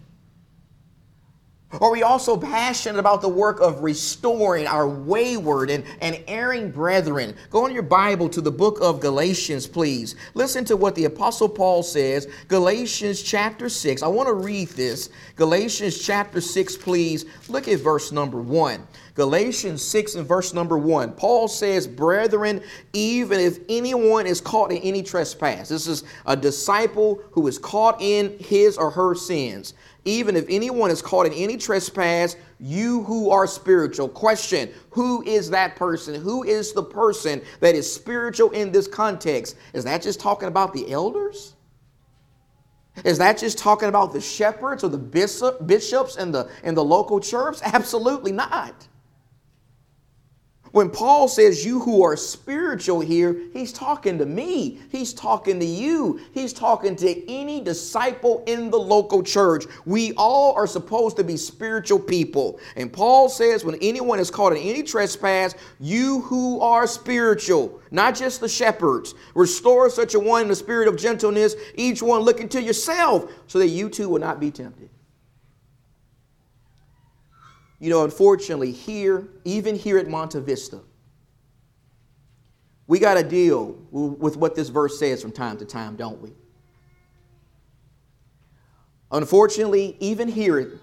Are 1.81 1.91
we 1.91 2.03
also 2.03 2.37
passionate 2.37 2.99
about 2.99 3.23
the 3.23 3.29
work 3.29 3.61
of 3.61 3.83
restoring 3.83 4.67
our 4.67 4.87
wayward 4.87 5.71
and, 5.71 5.85
and 6.03 6.23
erring 6.29 6.71
brethren? 6.71 7.35
Go 7.51 7.65
in 7.67 7.73
your 7.73 7.83
Bible 7.83 8.29
to 8.29 8.43
the 8.43 8.51
book 8.51 8.79
of 8.83 9.01
Galatians, 9.01 9.67
please. 9.67 10.15
Listen 10.35 10.67
to 10.67 10.77
what 10.77 10.95
the 10.95 11.07
Apostle 11.07 11.49
Paul 11.49 11.83
says. 11.83 12.29
Galatians 12.49 13.23
chapter 13.23 13.71
6. 13.71 14.03
I 14.03 14.09
want 14.09 14.29
to 14.29 14.35
read 14.35 14.69
this. 14.69 15.09
Galatians 15.37 15.99
chapter 15.99 16.43
6, 16.43 16.77
please. 16.77 17.25
Look 17.49 17.69
at 17.69 17.81
verse 17.81 18.13
number 18.13 18.41
1. 18.41 18.87
Galatians 19.15 19.83
6 19.83 20.15
and 20.15 20.27
verse 20.27 20.55
number 20.55 20.79
1. 20.79 21.13
Paul 21.13 21.49
says, 21.49 21.87
Brethren, 21.87 22.63
even 22.93 23.41
if 23.41 23.59
anyone 23.69 24.27
is 24.27 24.41
caught 24.41 24.73
in 24.73 24.79
any 24.79 25.03
trespass, 25.03 25.69
this 25.69 25.87
is 25.87 26.05
a 26.27 26.37
disciple 26.37 27.23
who 27.33 27.47
is 27.47 27.59
caught 27.59 28.01
in 28.01 28.39
his 28.39 28.79
or 28.79 28.91
her 28.91 29.15
sins 29.15 29.75
even 30.05 30.35
if 30.37 30.45
anyone 30.49 30.91
is 30.91 31.01
caught 31.01 31.27
in 31.27 31.33
any 31.33 31.57
trespass, 31.57 32.37
you 32.59 33.03
who 33.05 33.31
are 33.31 33.47
spiritual. 33.47 34.09
Question 34.09 34.71
Who 34.91 35.23
is 35.23 35.51
that 35.51 35.77
person? 35.77 36.21
Who 36.21 36.43
is 36.43 36.73
the 36.73 36.83
person 36.83 37.41
that 37.61 37.75
is 37.75 37.93
spiritual 37.93 38.51
in 38.51 38.73
this 38.73 38.89
context? 38.89 39.57
Is 39.73 39.85
that 39.85 40.03
just 40.03 40.21
talking 40.21 40.49
about 40.49 40.73
the 40.73 40.91
elders? 40.91 41.55
Is 43.05 43.17
that 43.19 43.39
just 43.39 43.57
talking 43.57 43.89
about 43.89 44.13
the 44.13 44.21
shepherds 44.21 44.85
or 44.85 44.89
the 44.89 44.99
bishop, 44.99 45.67
bishops 45.67 46.17
and 46.17 46.35
the, 46.35 46.51
and 46.63 46.77
the 46.77 46.85
local 46.85 47.21
church? 47.21 47.59
Absolutely 47.63 48.33
not. 48.33 48.89
When 50.73 50.89
Paul 50.89 51.29
says 51.29 51.67
you 51.67 51.81
who 51.81 52.03
are 52.03 52.17
spiritual 52.17 53.01
here, 53.01 53.37
he's 53.53 53.75
talking 53.75 54.17
to 54.19 54.25
me. 54.25 54.81
He's 54.91 55.13
talking 55.13 55.61
to 55.61 55.67
you. 55.67 56.19
He's 56.33 56.55
talking 56.55 56.97
to 56.97 57.31
any 57.31 57.61
disciple 57.61 58.43
in 58.47 58.71
the 58.71 58.79
local 58.79 59.23
church. 59.23 59.67
We 59.85 60.15
all 60.15 60.55
are 60.55 60.67
supposed 60.67 61.19
to 61.19 61.25
be 61.25 61.37
spiritual 61.37 61.99
people. 61.99 62.59
And 62.75 62.91
Paul 62.91 63.29
says 63.29 63.67
when 63.67 63.77
anyone 63.83 64.19
is 64.19 64.31
caught 64.31 64.53
in 64.53 64.59
any 64.59 64.83
trespass, 64.83 65.55
you 65.79 66.23
who 66.23 66.61
are 66.61 66.87
spiritual, 66.87 67.79
not 67.91 68.15
just 68.15 68.41
the 68.41 68.49
shepherds, 68.49 69.15
restore 69.35 69.91
such 69.91 70.15
a 70.15 70.21
one 70.21 70.43
in 70.43 70.49
the 70.49 70.57
spirit 70.57 70.89
of 70.89 70.97
gentleness, 70.97 71.55
each 71.75 72.03
one 72.03 72.23
looking 72.23 72.49
to 72.49 72.63
yourself, 72.63 73.31
so 73.47 73.59
that 73.59 73.69
you 73.69 73.91
too 73.91 74.09
will 74.09 74.21
not 74.21 74.41
be 74.41 74.51
tempted. 74.51 74.89
You 77.83 77.91
know, 77.91 78.05
unfortunately, 78.05 78.71
here, 78.71 79.27
even 79.45 79.75
here 79.75 79.99
at 79.99 80.07
Monte 80.07 80.39
Vista, 80.39 80.79
we 82.87 83.01
got 83.01 83.15
to 83.15 83.25
deal 83.25 83.77
with 83.91 84.37
what 84.37 84.55
this 84.55 84.69
verse 84.69 85.01
says 85.01 85.21
from 85.21 85.33
time 85.33 85.57
to 85.57 85.65
time, 85.65 85.97
don't 85.97 86.23
we? 86.23 86.31
Unfortunately, 89.11 89.97
even 89.99 90.29
here 90.29 90.79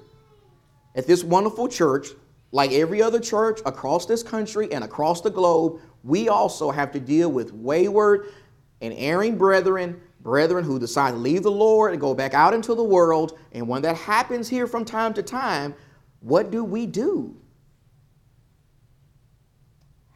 at 0.93 1.07
this 1.07 1.23
wonderful 1.23 1.69
church, 1.69 2.07
like 2.51 2.73
every 2.73 3.01
other 3.01 3.21
church 3.21 3.61
across 3.65 4.05
this 4.05 4.21
country 4.21 4.69
and 4.73 4.83
across 4.83 5.21
the 5.21 5.29
globe, 5.29 5.79
we 6.03 6.27
also 6.27 6.69
have 6.69 6.91
to 6.91 6.99
deal 6.99 7.31
with 7.31 7.53
wayward 7.53 8.27
and 8.81 8.93
erring 8.97 9.37
brethren, 9.37 10.01
brethren 10.19 10.65
who 10.65 10.77
decide 10.77 11.11
to 11.11 11.17
leave 11.17 11.43
the 11.43 11.51
Lord 11.51 11.93
and 11.93 12.01
go 12.01 12.13
back 12.13 12.33
out 12.33 12.53
into 12.53 12.75
the 12.75 12.83
world. 12.83 13.39
And 13.53 13.69
when 13.69 13.83
that 13.83 13.95
happens 13.95 14.49
here 14.49 14.67
from 14.67 14.83
time 14.83 15.13
to 15.13 15.23
time, 15.23 15.73
what 16.19 16.51
do 16.51 16.63
we 16.63 16.85
do? 16.85 17.35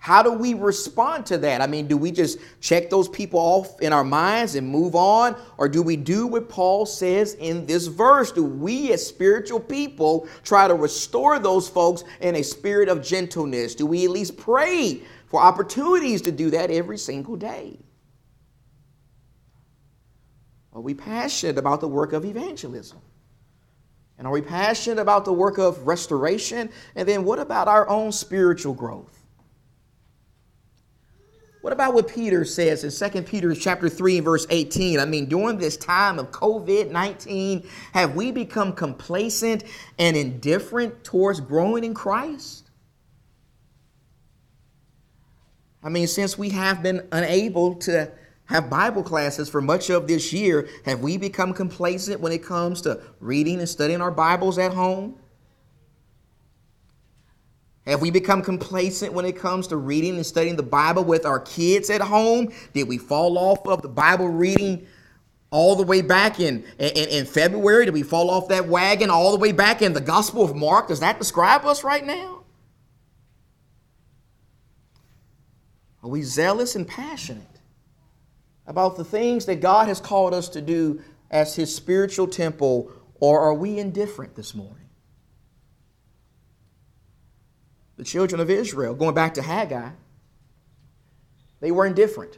How 0.03 0.21
do 0.21 0.33
we 0.33 0.53
respond 0.53 1.25
to 1.27 1.37
that? 1.37 1.61
I 1.61 1.67
mean, 1.67 1.87
do 1.87 1.95
we 1.95 2.11
just 2.11 2.37
check 2.59 2.89
those 2.89 3.07
people 3.07 3.39
off 3.39 3.79
in 3.79 3.93
our 3.93 4.03
minds 4.03 4.55
and 4.55 4.67
move 4.67 4.95
on? 4.95 5.33
Or 5.57 5.69
do 5.69 5.81
we 5.81 5.95
do 5.95 6.27
what 6.27 6.49
Paul 6.49 6.85
says 6.85 7.35
in 7.35 7.65
this 7.65 7.87
verse? 7.87 8.33
Do 8.33 8.43
we, 8.43 8.91
as 8.91 9.07
spiritual 9.07 9.61
people, 9.61 10.27
try 10.43 10.67
to 10.67 10.73
restore 10.73 11.39
those 11.39 11.69
folks 11.69 12.03
in 12.19 12.35
a 12.35 12.43
spirit 12.43 12.89
of 12.89 13.01
gentleness? 13.01 13.75
Do 13.75 13.85
we 13.85 14.03
at 14.03 14.09
least 14.09 14.35
pray 14.35 15.03
for 15.27 15.39
opportunities 15.39 16.21
to 16.23 16.33
do 16.33 16.49
that 16.49 16.69
every 16.69 16.97
single 16.97 17.37
day? 17.37 17.79
Are 20.73 20.81
we 20.81 20.95
passionate 20.95 21.57
about 21.57 21.79
the 21.79 21.87
work 21.87 22.11
of 22.11 22.25
evangelism? 22.25 22.99
And 24.17 24.27
are 24.27 24.31
we 24.31 24.41
passionate 24.41 25.01
about 25.01 25.25
the 25.25 25.33
work 25.33 25.57
of 25.57 25.87
restoration? 25.87 26.69
And 26.95 27.07
then 27.07 27.25
what 27.25 27.39
about 27.39 27.67
our 27.67 27.87
own 27.89 28.11
spiritual 28.11 28.73
growth? 28.73 29.23
What 31.61 31.71
about 31.71 31.93
what 31.93 32.09
Peter 32.09 32.43
says 32.43 32.83
in 32.83 33.11
2 33.11 33.21
Peter 33.21 33.55
chapter 33.55 33.87
3 33.87 34.17
and 34.17 34.25
verse 34.25 34.45
18? 34.49 34.99
I 34.99 35.05
mean, 35.05 35.27
during 35.27 35.57
this 35.57 35.77
time 35.77 36.19
of 36.19 36.29
COVID-19, 36.29 37.65
have 37.93 38.15
we 38.15 38.31
become 38.31 38.73
complacent 38.73 39.63
and 39.97 40.17
indifferent 40.17 41.05
towards 41.05 41.39
growing 41.39 41.85
in 41.85 41.93
Christ? 41.93 42.69
I 45.81 45.87
mean, 45.87 46.07
since 46.07 46.37
we 46.37 46.49
have 46.49 46.83
been 46.83 47.07
unable 47.13 47.75
to 47.75 48.11
have 48.53 48.69
Bible 48.69 49.01
classes 49.01 49.49
for 49.49 49.61
much 49.61 49.89
of 49.89 50.07
this 50.07 50.31
year, 50.31 50.69
have 50.85 50.99
we 50.99 51.17
become 51.17 51.53
complacent 51.53 52.21
when 52.21 52.31
it 52.31 52.43
comes 52.43 52.81
to 52.83 53.01
reading 53.19 53.57
and 53.57 53.67
studying 53.67 53.99
our 53.99 54.11
Bibles 54.11 54.59
at 54.59 54.71
home? 54.71 55.17
Have 57.87 57.99
we 57.99 58.11
become 58.11 58.43
complacent 58.43 59.11
when 59.11 59.25
it 59.25 59.35
comes 59.35 59.65
to 59.67 59.77
reading 59.77 60.17
and 60.17 60.25
studying 60.25 60.55
the 60.55 60.61
Bible 60.61 61.03
with 61.03 61.25
our 61.25 61.39
kids 61.39 61.89
at 61.89 61.99
home? 61.99 62.53
Did 62.73 62.87
we 62.87 62.99
fall 62.99 63.39
off 63.39 63.65
of 63.67 63.81
the 63.81 63.89
Bible 63.89 64.29
reading 64.29 64.85
all 65.49 65.75
the 65.75 65.83
way 65.83 66.03
back 66.03 66.39
in, 66.39 66.63
in, 66.77 67.09
in 67.09 67.25
February? 67.25 67.85
Did 67.85 67.95
we 67.95 68.03
fall 68.03 68.29
off 68.29 68.49
that 68.49 68.67
wagon 68.67 69.09
all 69.09 69.31
the 69.31 69.39
way 69.39 69.51
back 69.51 69.81
in 69.81 69.93
the 69.93 70.01
Gospel 70.01 70.43
of 70.43 70.55
Mark? 70.55 70.89
Does 70.89 70.99
that 70.99 71.17
describe 71.17 71.65
us 71.65 71.83
right 71.83 72.05
now? 72.05 72.43
Are 76.03 76.09
we 76.09 76.21
zealous 76.21 76.75
and 76.75 76.87
passionate? 76.87 77.52
About 78.65 78.95
the 78.95 79.03
things 79.03 79.45
that 79.45 79.61
God 79.61 79.87
has 79.87 79.99
called 79.99 80.33
us 80.33 80.49
to 80.49 80.61
do 80.61 81.01
as 81.29 81.55
His 81.55 81.73
spiritual 81.75 82.27
temple, 82.27 82.91
or 83.19 83.39
are 83.39 83.53
we 83.53 83.79
indifferent 83.79 84.35
this 84.35 84.53
morning? 84.53 84.89
The 87.97 88.03
children 88.03 88.39
of 88.41 88.49
Israel, 88.49 88.95
going 88.95 89.15
back 89.15 89.33
to 89.35 89.41
Haggai, 89.41 89.89
they 91.59 91.71
were 91.71 91.85
indifferent. 91.85 92.37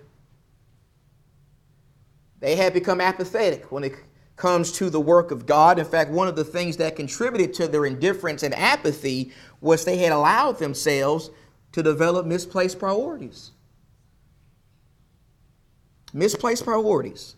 They 2.39 2.55
had 2.55 2.73
become 2.73 3.01
apathetic 3.01 3.71
when 3.71 3.83
it 3.83 3.95
comes 4.35 4.71
to 4.73 4.89
the 4.89 4.99
work 4.99 5.31
of 5.31 5.45
God. 5.45 5.79
In 5.79 5.85
fact, 5.85 6.11
one 6.11 6.27
of 6.27 6.35
the 6.35 6.43
things 6.43 6.77
that 6.77 6.95
contributed 6.95 7.53
to 7.55 7.67
their 7.67 7.85
indifference 7.85 8.43
and 8.43 8.53
apathy 8.53 9.31
was 9.61 9.85
they 9.85 9.97
had 9.97 10.11
allowed 10.11 10.59
themselves 10.59 11.29
to 11.71 11.81
develop 11.81 12.25
misplaced 12.25 12.77
priorities 12.77 13.51
misplaced 16.15 16.63
priorities. 16.63 17.35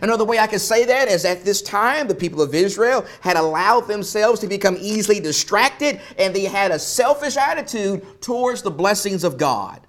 Another 0.00 0.24
way 0.24 0.38
I 0.38 0.46
can 0.46 0.60
say 0.60 0.84
that 0.84 1.08
is 1.08 1.24
at 1.24 1.44
this 1.44 1.60
time, 1.60 2.06
the 2.06 2.14
people 2.14 2.40
of 2.40 2.54
Israel 2.54 3.04
had 3.20 3.36
allowed 3.36 3.88
themselves 3.88 4.38
to 4.40 4.46
become 4.46 4.76
easily 4.80 5.18
distracted 5.18 6.00
and 6.16 6.32
they 6.32 6.44
had 6.44 6.70
a 6.70 6.78
selfish 6.78 7.36
attitude 7.36 8.22
towards 8.22 8.62
the 8.62 8.70
blessings 8.70 9.24
of 9.24 9.36
God. 9.36 9.84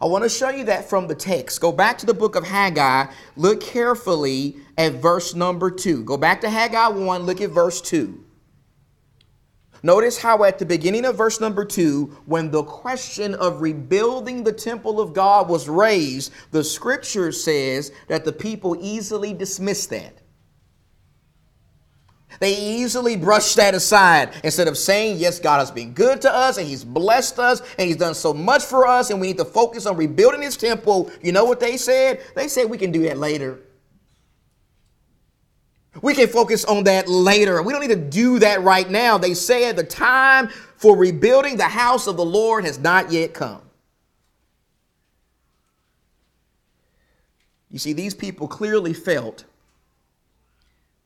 I 0.00 0.06
want 0.06 0.22
to 0.22 0.30
show 0.30 0.48
you 0.48 0.64
that 0.64 0.88
from 0.88 1.08
the 1.08 1.14
text. 1.16 1.60
Go 1.60 1.72
back 1.72 1.98
to 1.98 2.06
the 2.06 2.14
book 2.14 2.36
of 2.36 2.44
Haggai. 2.46 3.06
Look 3.36 3.60
carefully 3.60 4.56
at 4.78 4.94
verse 4.94 5.34
number 5.34 5.70
2. 5.70 6.04
Go 6.04 6.16
back 6.16 6.40
to 6.42 6.48
Haggai 6.48 6.88
1, 6.88 7.22
look 7.24 7.40
at 7.40 7.50
verse 7.50 7.82
2. 7.82 8.24
Notice 9.82 10.18
how 10.18 10.44
at 10.44 10.58
the 10.58 10.66
beginning 10.66 11.04
of 11.04 11.16
verse 11.16 11.40
number 11.40 11.64
two, 11.64 12.16
when 12.26 12.50
the 12.50 12.62
question 12.62 13.34
of 13.34 13.62
rebuilding 13.62 14.44
the 14.44 14.52
temple 14.52 15.00
of 15.00 15.14
God 15.14 15.48
was 15.48 15.68
raised, 15.68 16.32
the 16.50 16.62
scripture 16.62 17.32
says 17.32 17.90
that 18.08 18.24
the 18.24 18.32
people 18.32 18.76
easily 18.80 19.32
dismissed 19.32 19.90
that. 19.90 20.20
They 22.38 22.56
easily 22.56 23.16
brushed 23.16 23.56
that 23.56 23.74
aside 23.74 24.34
instead 24.44 24.68
of 24.68 24.78
saying, 24.78 25.18
Yes, 25.18 25.40
God 25.40 25.58
has 25.58 25.70
been 25.70 25.92
good 25.92 26.20
to 26.22 26.32
us 26.32 26.58
and 26.58 26.66
He's 26.66 26.84
blessed 26.84 27.38
us 27.38 27.60
and 27.78 27.88
He's 27.88 27.96
done 27.96 28.14
so 28.14 28.32
much 28.32 28.64
for 28.64 28.86
us 28.86 29.10
and 29.10 29.20
we 29.20 29.28
need 29.28 29.38
to 29.38 29.44
focus 29.44 29.84
on 29.86 29.96
rebuilding 29.96 30.42
His 30.42 30.56
temple. 30.56 31.10
You 31.22 31.32
know 31.32 31.44
what 31.44 31.60
they 31.60 31.76
said? 31.76 32.20
They 32.36 32.48
said 32.48 32.70
we 32.70 32.78
can 32.78 32.92
do 32.92 33.02
that 33.02 33.18
later. 33.18 33.60
We 36.02 36.14
can 36.14 36.28
focus 36.28 36.64
on 36.64 36.84
that 36.84 37.08
later. 37.08 37.62
We 37.62 37.72
don't 37.72 37.82
need 37.82 37.88
to 37.88 37.96
do 37.96 38.38
that 38.38 38.62
right 38.62 38.88
now. 38.88 39.18
They 39.18 39.34
said 39.34 39.76
the 39.76 39.84
time 39.84 40.48
for 40.76 40.96
rebuilding 40.96 41.56
the 41.56 41.64
house 41.64 42.06
of 42.06 42.16
the 42.16 42.24
Lord 42.24 42.64
has 42.64 42.78
not 42.78 43.10
yet 43.10 43.34
come. 43.34 43.62
You 47.70 47.78
see, 47.78 47.92
these 47.92 48.14
people 48.14 48.48
clearly 48.48 48.92
felt 48.92 49.44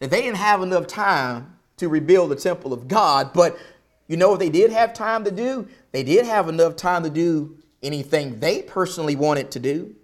that 0.00 0.10
they 0.10 0.22
didn't 0.22 0.36
have 0.36 0.62
enough 0.62 0.86
time 0.86 1.56
to 1.76 1.88
rebuild 1.88 2.30
the 2.30 2.36
temple 2.36 2.72
of 2.72 2.88
God, 2.88 3.32
but 3.32 3.58
you 4.06 4.16
know 4.16 4.30
what 4.30 4.38
they 4.38 4.50
did 4.50 4.70
have 4.70 4.94
time 4.94 5.24
to 5.24 5.30
do? 5.30 5.66
They 5.92 6.02
did 6.02 6.26
have 6.26 6.48
enough 6.48 6.76
time 6.76 7.02
to 7.04 7.10
do 7.10 7.56
anything 7.82 8.38
they 8.38 8.62
personally 8.62 9.16
wanted 9.16 9.50
to 9.52 9.60
do. 9.60 9.94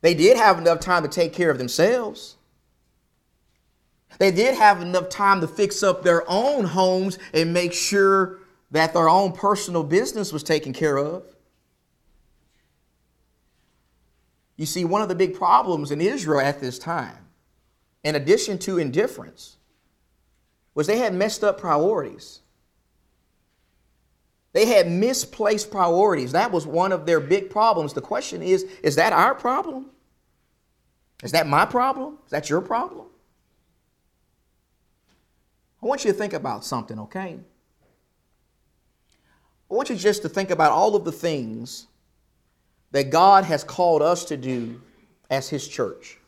They 0.00 0.14
did 0.14 0.36
have 0.36 0.58
enough 0.58 0.80
time 0.80 1.02
to 1.02 1.08
take 1.08 1.32
care 1.32 1.50
of 1.50 1.58
themselves. 1.58 2.36
They 4.18 4.30
did 4.30 4.54
have 4.54 4.80
enough 4.80 5.08
time 5.08 5.40
to 5.40 5.48
fix 5.48 5.82
up 5.82 6.02
their 6.02 6.28
own 6.28 6.64
homes 6.64 7.18
and 7.34 7.52
make 7.52 7.72
sure 7.72 8.38
that 8.70 8.94
their 8.94 9.08
own 9.08 9.32
personal 9.32 9.82
business 9.82 10.32
was 10.32 10.42
taken 10.42 10.72
care 10.72 10.96
of. 10.96 11.24
You 14.56 14.66
see, 14.66 14.84
one 14.84 15.02
of 15.02 15.08
the 15.08 15.14
big 15.14 15.34
problems 15.34 15.90
in 15.90 16.00
Israel 16.00 16.40
at 16.40 16.60
this 16.60 16.78
time, 16.78 17.26
in 18.02 18.14
addition 18.14 18.58
to 18.60 18.78
indifference, 18.78 19.56
was 20.74 20.86
they 20.86 20.98
had 20.98 21.14
messed 21.14 21.44
up 21.44 21.58
priorities. 21.58 22.40
They 24.56 24.64
had 24.64 24.90
misplaced 24.90 25.70
priorities. 25.70 26.32
That 26.32 26.50
was 26.50 26.66
one 26.66 26.90
of 26.90 27.04
their 27.04 27.20
big 27.20 27.50
problems. 27.50 27.92
The 27.92 28.00
question 28.00 28.42
is 28.42 28.62
is 28.82 28.96
that 28.96 29.12
our 29.12 29.34
problem? 29.34 29.90
Is 31.22 31.32
that 31.32 31.46
my 31.46 31.66
problem? 31.66 32.16
Is 32.24 32.30
that 32.30 32.48
your 32.48 32.62
problem? 32.62 33.04
I 35.82 35.86
want 35.86 36.06
you 36.06 36.12
to 36.12 36.16
think 36.16 36.32
about 36.32 36.64
something, 36.64 36.98
okay? 37.00 37.38
I 39.70 39.74
want 39.74 39.90
you 39.90 39.96
just 39.96 40.22
to 40.22 40.28
think 40.30 40.50
about 40.50 40.72
all 40.72 40.96
of 40.96 41.04
the 41.04 41.12
things 41.12 41.88
that 42.92 43.10
God 43.10 43.44
has 43.44 43.62
called 43.62 44.00
us 44.00 44.24
to 44.24 44.38
do 44.38 44.80
as 45.28 45.50
His 45.50 45.68
church. 45.68 46.18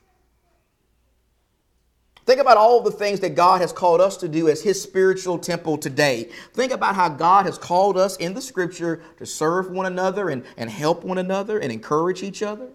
Think 2.28 2.42
about 2.42 2.58
all 2.58 2.82
the 2.82 2.90
things 2.90 3.20
that 3.20 3.35
God 3.35 3.62
has 3.62 3.73
called 3.73 4.02
us 4.02 4.18
to 4.18 4.28
do 4.28 4.50
as 4.50 4.61
His 4.61 4.82
spiritual 4.82 5.38
temple 5.38 5.78
today. 5.78 6.28
Think 6.52 6.73
about 6.73 6.94
how 6.94 7.08
God 7.08 7.47
has 7.47 7.56
called 7.56 7.97
us 7.97 8.18
in 8.18 8.35
the 8.35 8.42
scripture 8.42 9.00
to 9.16 9.25
serve 9.25 9.70
one 9.70 9.87
another 9.87 10.28
and, 10.28 10.44
and 10.58 10.68
help 10.68 11.04
one 11.04 11.16
another 11.16 11.58
and 11.58 11.73
encourage 11.73 12.23
each 12.23 12.42
other. 12.42 12.68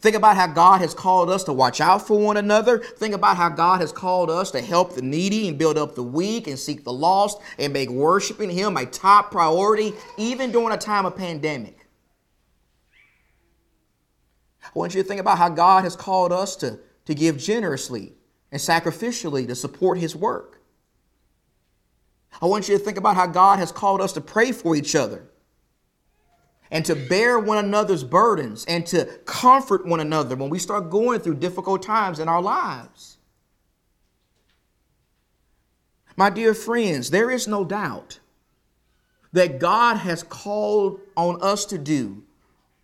Think 0.00 0.16
about 0.16 0.34
how 0.34 0.48
God 0.48 0.80
has 0.80 0.94
called 0.94 1.30
us 1.30 1.44
to 1.44 1.52
watch 1.52 1.80
out 1.80 2.04
for 2.04 2.18
one 2.18 2.38
another. 2.38 2.80
Think 2.80 3.14
about 3.14 3.36
how 3.36 3.50
God 3.50 3.82
has 3.82 3.92
called 3.92 4.30
us 4.30 4.50
to 4.50 4.60
help 4.60 4.96
the 4.96 5.02
needy 5.02 5.46
and 5.46 5.56
build 5.56 5.78
up 5.78 5.94
the 5.94 6.02
weak 6.02 6.48
and 6.48 6.58
seek 6.58 6.82
the 6.82 6.92
lost 6.92 7.40
and 7.56 7.72
make 7.72 7.88
worshiping 7.88 8.50
Him 8.50 8.76
a 8.76 8.84
top 8.84 9.30
priority, 9.30 9.92
even 10.16 10.50
during 10.50 10.74
a 10.74 10.76
time 10.76 11.06
of 11.06 11.16
pandemic. 11.16 11.86
I 14.64 14.70
want 14.74 14.96
you 14.96 15.02
to 15.04 15.08
think 15.08 15.20
about 15.20 15.38
how 15.38 15.50
God 15.50 15.84
has 15.84 15.94
called 15.94 16.32
us 16.32 16.56
to, 16.56 16.80
to 17.08 17.14
give 17.14 17.38
generously 17.38 18.12
and 18.52 18.60
sacrificially 18.60 19.46
to 19.46 19.54
support 19.54 19.96
His 19.96 20.14
work. 20.14 20.60
I 22.42 22.44
want 22.44 22.68
you 22.68 22.76
to 22.76 22.84
think 22.84 22.98
about 22.98 23.16
how 23.16 23.26
God 23.26 23.58
has 23.58 23.72
called 23.72 24.02
us 24.02 24.12
to 24.12 24.20
pray 24.20 24.52
for 24.52 24.76
each 24.76 24.94
other 24.94 25.24
and 26.70 26.84
to 26.84 26.94
bear 26.94 27.38
one 27.38 27.64
another's 27.64 28.04
burdens 28.04 28.66
and 28.66 28.84
to 28.88 29.06
comfort 29.24 29.86
one 29.86 30.00
another 30.00 30.36
when 30.36 30.50
we 30.50 30.58
start 30.58 30.90
going 30.90 31.20
through 31.20 31.36
difficult 31.36 31.82
times 31.82 32.18
in 32.18 32.28
our 32.28 32.42
lives. 32.42 33.16
My 36.14 36.28
dear 36.28 36.52
friends, 36.52 37.08
there 37.08 37.30
is 37.30 37.48
no 37.48 37.64
doubt 37.64 38.20
that 39.32 39.58
God 39.58 39.96
has 39.96 40.22
called 40.22 41.00
on 41.16 41.40
us 41.40 41.64
to 41.64 41.78
do 41.78 42.24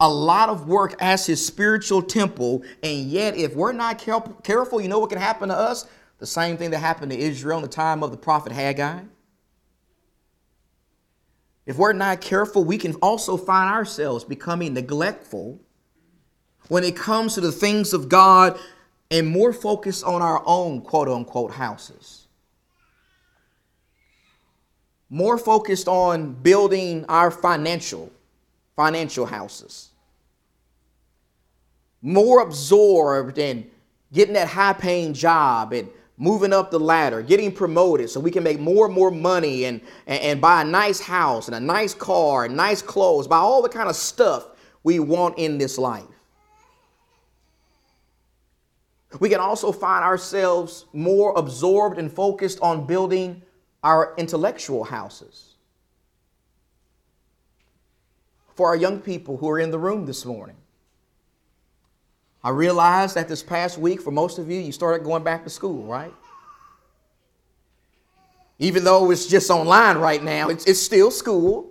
a 0.01 0.09
lot 0.09 0.49
of 0.49 0.69
work 0.69 0.95
as 1.01 1.27
his 1.27 1.45
spiritual 1.45 2.03
temple, 2.03 2.63
and 2.83 3.09
yet 3.09 3.37
if 3.37 3.55
we're 3.55 3.73
not 3.73 3.99
careful, 3.99 4.81
you 4.81 4.89
know 4.89 4.99
what 4.99 5.11
can 5.11 5.19
happen 5.19 5.49
to 5.49 5.57
us? 5.57 5.87
The 6.19 6.27
same 6.27 6.57
thing 6.57 6.71
that 6.71 6.79
happened 6.79 7.13
to 7.13 7.19
Israel 7.19 7.59
in 7.59 7.63
the 7.63 7.69
time 7.69 8.03
of 8.03 8.11
the 8.11 8.17
prophet 8.17 8.53
Haggai. 8.53 9.01
If 11.67 11.77
we're 11.79 11.93
not 11.93 12.21
careful, 12.21 12.65
we 12.65 12.77
can 12.77 12.95
also 12.97 13.37
find 13.37 13.73
ourselves 13.73 14.25
becoming 14.25 14.75
neglectful 14.75 15.61
when 16.69 16.85
it 16.85 16.97
comes 16.97 17.35
to 17.35 17.41
the 17.41 17.53
things 17.53 17.93
of 17.93 18.09
God 18.09 18.59
and 19.11 19.27
more 19.27 19.53
focused 19.53 20.05
on 20.05 20.23
our 20.23 20.43
own 20.45 20.81
quote 20.81 21.09
unquote 21.09 21.53
houses. 21.53 22.27
More 25.09 25.39
focused 25.39 25.89
on 25.89 26.35
building 26.35 27.05
our 27.09 27.31
financial 27.31 28.11
financial 28.77 29.27
houses. 29.27 29.91
More 32.03 32.41
absorbed 32.41 33.39
in 33.39 33.71
getting 34.13 34.35
that 34.35 34.49
high 34.49 34.73
paying 34.73 35.15
job 35.15 35.73
and 35.73 35.89
moving 36.17 36.53
up 36.53 36.71
the 36.71 36.79
ladder, 36.79 37.23
getting 37.23 37.53
promoted 37.53 38.09
so 38.09 38.21
we 38.21 38.31
can 38.31 38.43
make 38.45 38.61
more 38.61 38.87
and 38.87 38.95
more 38.95 39.11
money 39.11 39.65
and, 39.65 39.81
and, 40.07 40.23
and, 40.23 40.41
buy 40.41 40.63
a 40.63 40.65
nice 40.65 41.01
house 41.01 41.49
and 41.49 41.57
a 41.57 41.61
nice 41.61 41.93
car 41.93 42.45
and 42.45 42.57
nice 42.57 42.81
clothes, 42.81 43.27
buy 43.27 43.39
all 43.39 43.63
the 43.63 43.69
kind 43.69 43.89
of 43.89 43.97
stuff 43.97 44.47
we 44.85 45.01
want 45.01 45.39
in 45.39 45.59
this 45.59 45.77
life. 45.77 46.05
We 49.21 49.29
can 49.29 49.41
also 49.41 49.73
find 49.73 50.05
ourselves 50.05 50.87
more 50.93 51.33
absorbed 51.37 51.99
and 51.99 52.13
focused 52.13 52.61
on 52.61 52.87
building 52.87 53.43
our 53.83 54.15
intellectual 54.17 54.85
houses. 54.85 55.54
For 58.55 58.69
our 58.69 58.77
young 58.77 59.01
people 59.01 59.37
who 59.37 59.49
are 59.51 59.59
in 59.59 59.71
the 59.71 59.79
room 59.79 60.07
this 60.07 60.25
morning, 60.25 60.57
I 62.43 62.51
realize 62.51 63.15
that 63.15 63.27
this 63.27 63.43
past 63.43 63.79
week, 63.79 64.03
for 64.03 64.11
most 64.11 64.39
of 64.39 64.51
you, 64.51 64.61
you 64.61 64.71
started 64.71 65.03
going 65.03 65.25
back 65.25 65.45
to 65.45 65.51
school, 65.51 65.85
right? 65.85 66.13
Even 68.59 68.85
though 68.85 69.11
it's 69.11 69.27
just 69.27 69.51
online 69.51 69.97
right 69.97 70.23
now, 70.23 70.49
it's, 70.51 70.67
it's 70.67 70.81
still 70.81 71.11
school. 71.11 71.71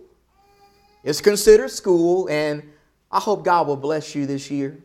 It's 1.03 1.21
considered 1.21 1.69
school, 1.69 2.27
and 2.29 2.63
I 3.11 3.19
hope 3.19 3.45
God 3.45 3.67
will 3.67 3.77
bless 3.77 4.15
you 4.15 4.25
this 4.25 4.49
year. 4.49 4.83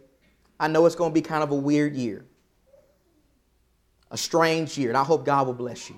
I 0.60 0.68
know 0.68 0.86
it's 0.86 0.94
going 0.94 1.10
to 1.10 1.14
be 1.14 1.22
kind 1.22 1.42
of 1.42 1.50
a 1.50 1.56
weird 1.56 1.96
year, 1.96 2.24
a 4.10 4.18
strange 4.18 4.76
year, 4.76 4.90
and 4.90 4.96
I 4.96 5.04
hope 5.04 5.24
God 5.24 5.46
will 5.46 5.54
bless 5.54 5.88
you. 5.88 5.96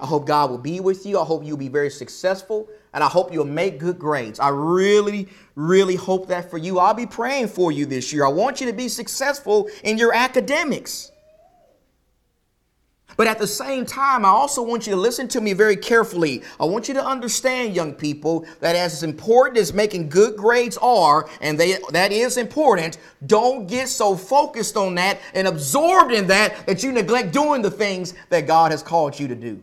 I 0.00 0.06
hope 0.06 0.26
God 0.26 0.50
will 0.50 0.58
be 0.58 0.80
with 0.80 1.06
you. 1.06 1.18
I 1.18 1.24
hope 1.24 1.44
you'll 1.44 1.56
be 1.56 1.68
very 1.68 1.90
successful 1.90 2.68
and 2.94 3.04
I 3.04 3.08
hope 3.08 3.32
you'll 3.32 3.44
make 3.44 3.78
good 3.78 3.98
grades. 3.98 4.40
I 4.40 4.48
really, 4.48 5.28
really 5.54 5.96
hope 5.96 6.28
that 6.28 6.50
for 6.50 6.58
you. 6.58 6.78
I'll 6.78 6.94
be 6.94 7.06
praying 7.06 7.48
for 7.48 7.72
you 7.72 7.86
this 7.86 8.12
year. 8.12 8.24
I 8.24 8.30
want 8.30 8.60
you 8.60 8.66
to 8.66 8.72
be 8.72 8.88
successful 8.88 9.68
in 9.84 9.98
your 9.98 10.14
academics. 10.14 11.10
But 13.16 13.26
at 13.26 13.40
the 13.40 13.48
same 13.48 13.84
time, 13.84 14.24
I 14.24 14.28
also 14.28 14.62
want 14.62 14.86
you 14.86 14.94
to 14.94 15.00
listen 15.00 15.26
to 15.28 15.40
me 15.40 15.52
very 15.52 15.76
carefully. 15.76 16.44
I 16.60 16.66
want 16.66 16.86
you 16.86 16.94
to 16.94 17.04
understand, 17.04 17.74
young 17.74 17.92
people, 17.92 18.46
that 18.60 18.76
as 18.76 19.02
important 19.02 19.58
as 19.58 19.72
making 19.72 20.08
good 20.08 20.36
grades 20.36 20.76
are, 20.76 21.28
and 21.40 21.58
they, 21.58 21.78
that 21.90 22.12
is 22.12 22.36
important, 22.36 22.98
don't 23.26 23.66
get 23.66 23.88
so 23.88 24.14
focused 24.14 24.76
on 24.76 24.94
that 24.94 25.18
and 25.34 25.48
absorbed 25.48 26.12
in 26.12 26.28
that 26.28 26.64
that 26.68 26.84
you 26.84 26.92
neglect 26.92 27.32
doing 27.32 27.60
the 27.60 27.70
things 27.72 28.14
that 28.28 28.46
God 28.46 28.70
has 28.70 28.84
called 28.84 29.18
you 29.18 29.26
to 29.26 29.34
do. 29.34 29.60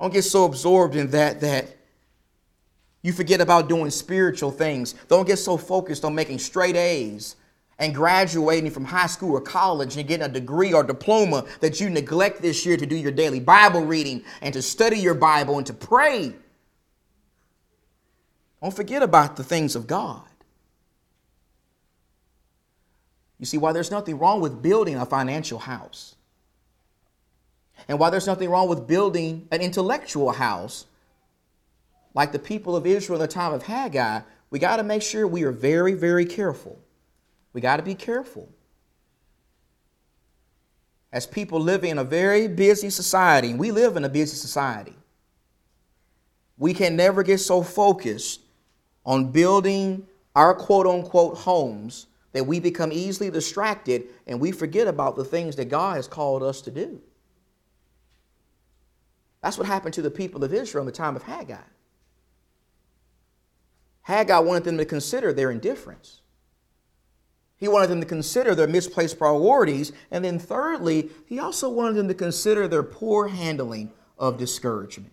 Don't 0.00 0.12
get 0.12 0.22
so 0.22 0.44
absorbed 0.44 0.96
in 0.96 1.10
that 1.10 1.40
that 1.40 1.76
you 3.02 3.12
forget 3.12 3.40
about 3.40 3.68
doing 3.68 3.90
spiritual 3.90 4.50
things. 4.50 4.94
Don't 5.08 5.26
get 5.26 5.38
so 5.38 5.56
focused 5.56 6.04
on 6.04 6.14
making 6.14 6.38
straight 6.38 6.76
A's 6.76 7.36
and 7.78 7.94
graduating 7.94 8.70
from 8.70 8.84
high 8.84 9.06
school 9.06 9.32
or 9.32 9.40
college 9.40 9.96
and 9.96 10.06
getting 10.06 10.26
a 10.26 10.28
degree 10.28 10.72
or 10.72 10.82
diploma 10.82 11.46
that 11.60 11.80
you 11.80 11.88
neglect 11.88 12.42
this 12.42 12.66
year 12.66 12.76
to 12.76 12.86
do 12.86 12.96
your 12.96 13.12
daily 13.12 13.40
Bible 13.40 13.84
reading 13.84 14.22
and 14.42 14.52
to 14.52 14.60
study 14.60 14.98
your 14.98 15.14
Bible 15.14 15.56
and 15.56 15.66
to 15.66 15.72
pray. 15.72 16.34
Don't 18.62 18.74
forget 18.74 19.02
about 19.02 19.36
the 19.36 19.44
things 19.44 19.74
of 19.74 19.86
God. 19.86 20.22
You 23.38 23.46
see, 23.46 23.56
why 23.56 23.72
there's 23.72 23.90
nothing 23.90 24.18
wrong 24.18 24.42
with 24.42 24.60
building 24.60 24.96
a 24.96 25.06
financial 25.06 25.58
house. 25.58 26.14
And 27.88 27.98
while 27.98 28.10
there's 28.10 28.26
nothing 28.26 28.50
wrong 28.50 28.68
with 28.68 28.86
building 28.86 29.48
an 29.50 29.60
intellectual 29.60 30.32
house, 30.32 30.86
like 32.14 32.32
the 32.32 32.38
people 32.38 32.76
of 32.76 32.86
Israel 32.86 33.20
in 33.20 33.26
the 33.26 33.32
time 33.32 33.52
of 33.52 33.62
Haggai, 33.62 34.20
we 34.50 34.58
got 34.58 34.76
to 34.76 34.82
make 34.82 35.02
sure 35.02 35.26
we 35.26 35.44
are 35.44 35.52
very, 35.52 35.94
very 35.94 36.24
careful. 36.24 36.78
We 37.52 37.60
got 37.60 37.76
to 37.76 37.82
be 37.82 37.94
careful. 37.94 38.48
As 41.12 41.26
people 41.26 41.60
living 41.60 41.90
in 41.90 41.98
a 41.98 42.04
very 42.04 42.46
busy 42.46 42.90
society, 42.90 43.50
and 43.50 43.58
we 43.58 43.72
live 43.72 43.96
in 43.96 44.04
a 44.04 44.08
busy 44.08 44.36
society, 44.36 44.94
we 46.56 46.74
can 46.74 46.94
never 46.94 47.22
get 47.22 47.38
so 47.38 47.62
focused 47.62 48.40
on 49.04 49.32
building 49.32 50.06
our 50.36 50.54
quote 50.54 50.86
unquote 50.86 51.38
homes 51.38 52.06
that 52.32 52.46
we 52.46 52.60
become 52.60 52.92
easily 52.92 53.30
distracted 53.30 54.04
and 54.26 54.38
we 54.38 54.52
forget 54.52 54.86
about 54.86 55.16
the 55.16 55.24
things 55.24 55.56
that 55.56 55.64
God 55.64 55.96
has 55.96 56.06
called 56.06 56.42
us 56.42 56.60
to 56.62 56.70
do. 56.70 57.00
That's 59.42 59.58
what 59.58 59.66
happened 59.66 59.94
to 59.94 60.02
the 60.02 60.10
people 60.10 60.44
of 60.44 60.52
Israel 60.52 60.82
in 60.82 60.86
the 60.86 60.92
time 60.92 61.16
of 61.16 61.22
Haggai. 61.22 61.62
Haggai 64.02 64.38
wanted 64.38 64.64
them 64.64 64.78
to 64.78 64.84
consider 64.84 65.32
their 65.32 65.50
indifference. 65.50 66.20
He 67.56 67.68
wanted 67.68 67.88
them 67.88 68.00
to 68.00 68.06
consider 68.06 68.54
their 68.54 68.66
misplaced 68.66 69.18
priorities. 69.18 69.92
And 70.10 70.24
then, 70.24 70.38
thirdly, 70.38 71.10
he 71.26 71.38
also 71.38 71.68
wanted 71.68 71.94
them 71.94 72.08
to 72.08 72.14
consider 72.14 72.66
their 72.66 72.82
poor 72.82 73.28
handling 73.28 73.92
of 74.18 74.38
discouragement. 74.38 75.12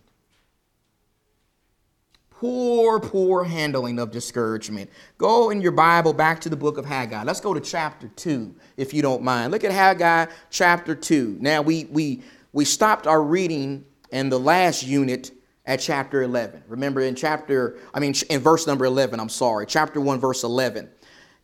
poor, 2.40 3.00
poor 3.00 3.44
handling 3.44 3.98
of 3.98 4.12
discouragement. 4.12 4.88
Go 5.18 5.50
in 5.50 5.60
your 5.60 5.72
Bible 5.72 6.12
back 6.12 6.40
to 6.42 6.48
the 6.48 6.56
book 6.56 6.78
of 6.78 6.86
Haggai. 6.86 7.24
Let's 7.24 7.40
go 7.40 7.52
to 7.52 7.60
chapter 7.60 8.08
2, 8.08 8.54
if 8.76 8.94
you 8.94 9.02
don't 9.02 9.22
mind. 9.22 9.50
Look 9.50 9.64
at 9.64 9.72
Haggai 9.72 10.26
chapter 10.50 10.94
2. 10.94 11.38
Now, 11.40 11.62
we, 11.62 11.86
we, 11.86 12.22
we 12.52 12.64
stopped 12.64 13.08
our 13.08 13.22
reading 13.22 13.84
in 14.10 14.28
the 14.28 14.38
last 14.38 14.86
unit 14.86 15.32
at 15.66 15.80
chapter 15.80 16.22
11. 16.22 16.64
Remember, 16.68 17.00
in 17.00 17.14
chapter, 17.14 17.78
I 17.92 18.00
mean, 18.00 18.14
in 18.30 18.40
verse 18.40 18.66
number 18.66 18.84
11, 18.84 19.20
I'm 19.20 19.28
sorry, 19.28 19.66
chapter 19.66 20.00
1, 20.00 20.18
verse 20.18 20.44
11. 20.44 20.88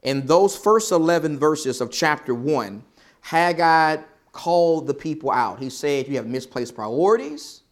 In 0.03 0.27
those 0.27 0.57
first 0.57 0.92
11 0.92 1.38
verses 1.38 1.81
of 1.81 1.90
chapter 1.90 2.35
1, 2.35 2.83
Haggai 3.20 3.98
called 4.33 4.87
the 4.87 4.94
people 4.94 5.31
out. 5.31 5.59
He 5.59 5.70
said, 5.70 6.09
You 6.09 6.16
have 6.16 6.27
misplaced 6.27 6.74
priorities 6.74 7.62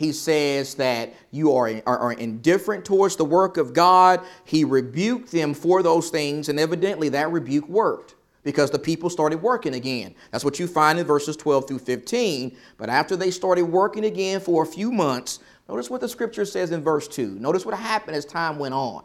he 0.00 0.12
says 0.12 0.76
that 0.76 1.12
you 1.30 1.54
are, 1.54 1.70
are, 1.84 1.98
are, 1.98 2.12
indifferent 2.14 2.86
towards 2.86 3.16
the 3.16 3.24
work 3.24 3.58
of 3.58 3.74
God. 3.74 4.22
He 4.46 4.64
rebuked 4.64 5.30
them 5.30 5.52
for 5.52 5.82
those 5.82 6.08
things, 6.08 6.48
and 6.48 6.58
evidently 6.58 7.10
that 7.10 7.30
rebuke 7.30 7.68
worked 7.68 8.14
because 8.42 8.70
the 8.70 8.78
people 8.78 9.10
started 9.10 9.42
working 9.42 9.74
again. 9.74 10.14
That's 10.30 10.44
what 10.44 10.58
you 10.58 10.66
find 10.66 10.98
in 10.98 11.06
verses 11.06 11.36
12 11.36 11.68
through 11.68 11.78
15. 11.80 12.56
But 12.78 12.88
after 12.88 13.16
they 13.16 13.30
started 13.30 13.64
working 13.64 14.04
again 14.04 14.40
for 14.40 14.62
a 14.62 14.66
few 14.66 14.90
months, 14.90 15.40
notice 15.68 15.90
what 15.90 16.00
the 16.00 16.08
scripture 16.08 16.44
says 16.44 16.70
in 16.70 16.82
verse 16.82 17.08
2. 17.08 17.38
Notice 17.38 17.66
what 17.66 17.78
happened 17.78 18.16
as 18.16 18.24
time 18.24 18.58
went 18.58 18.74
on. 18.74 19.04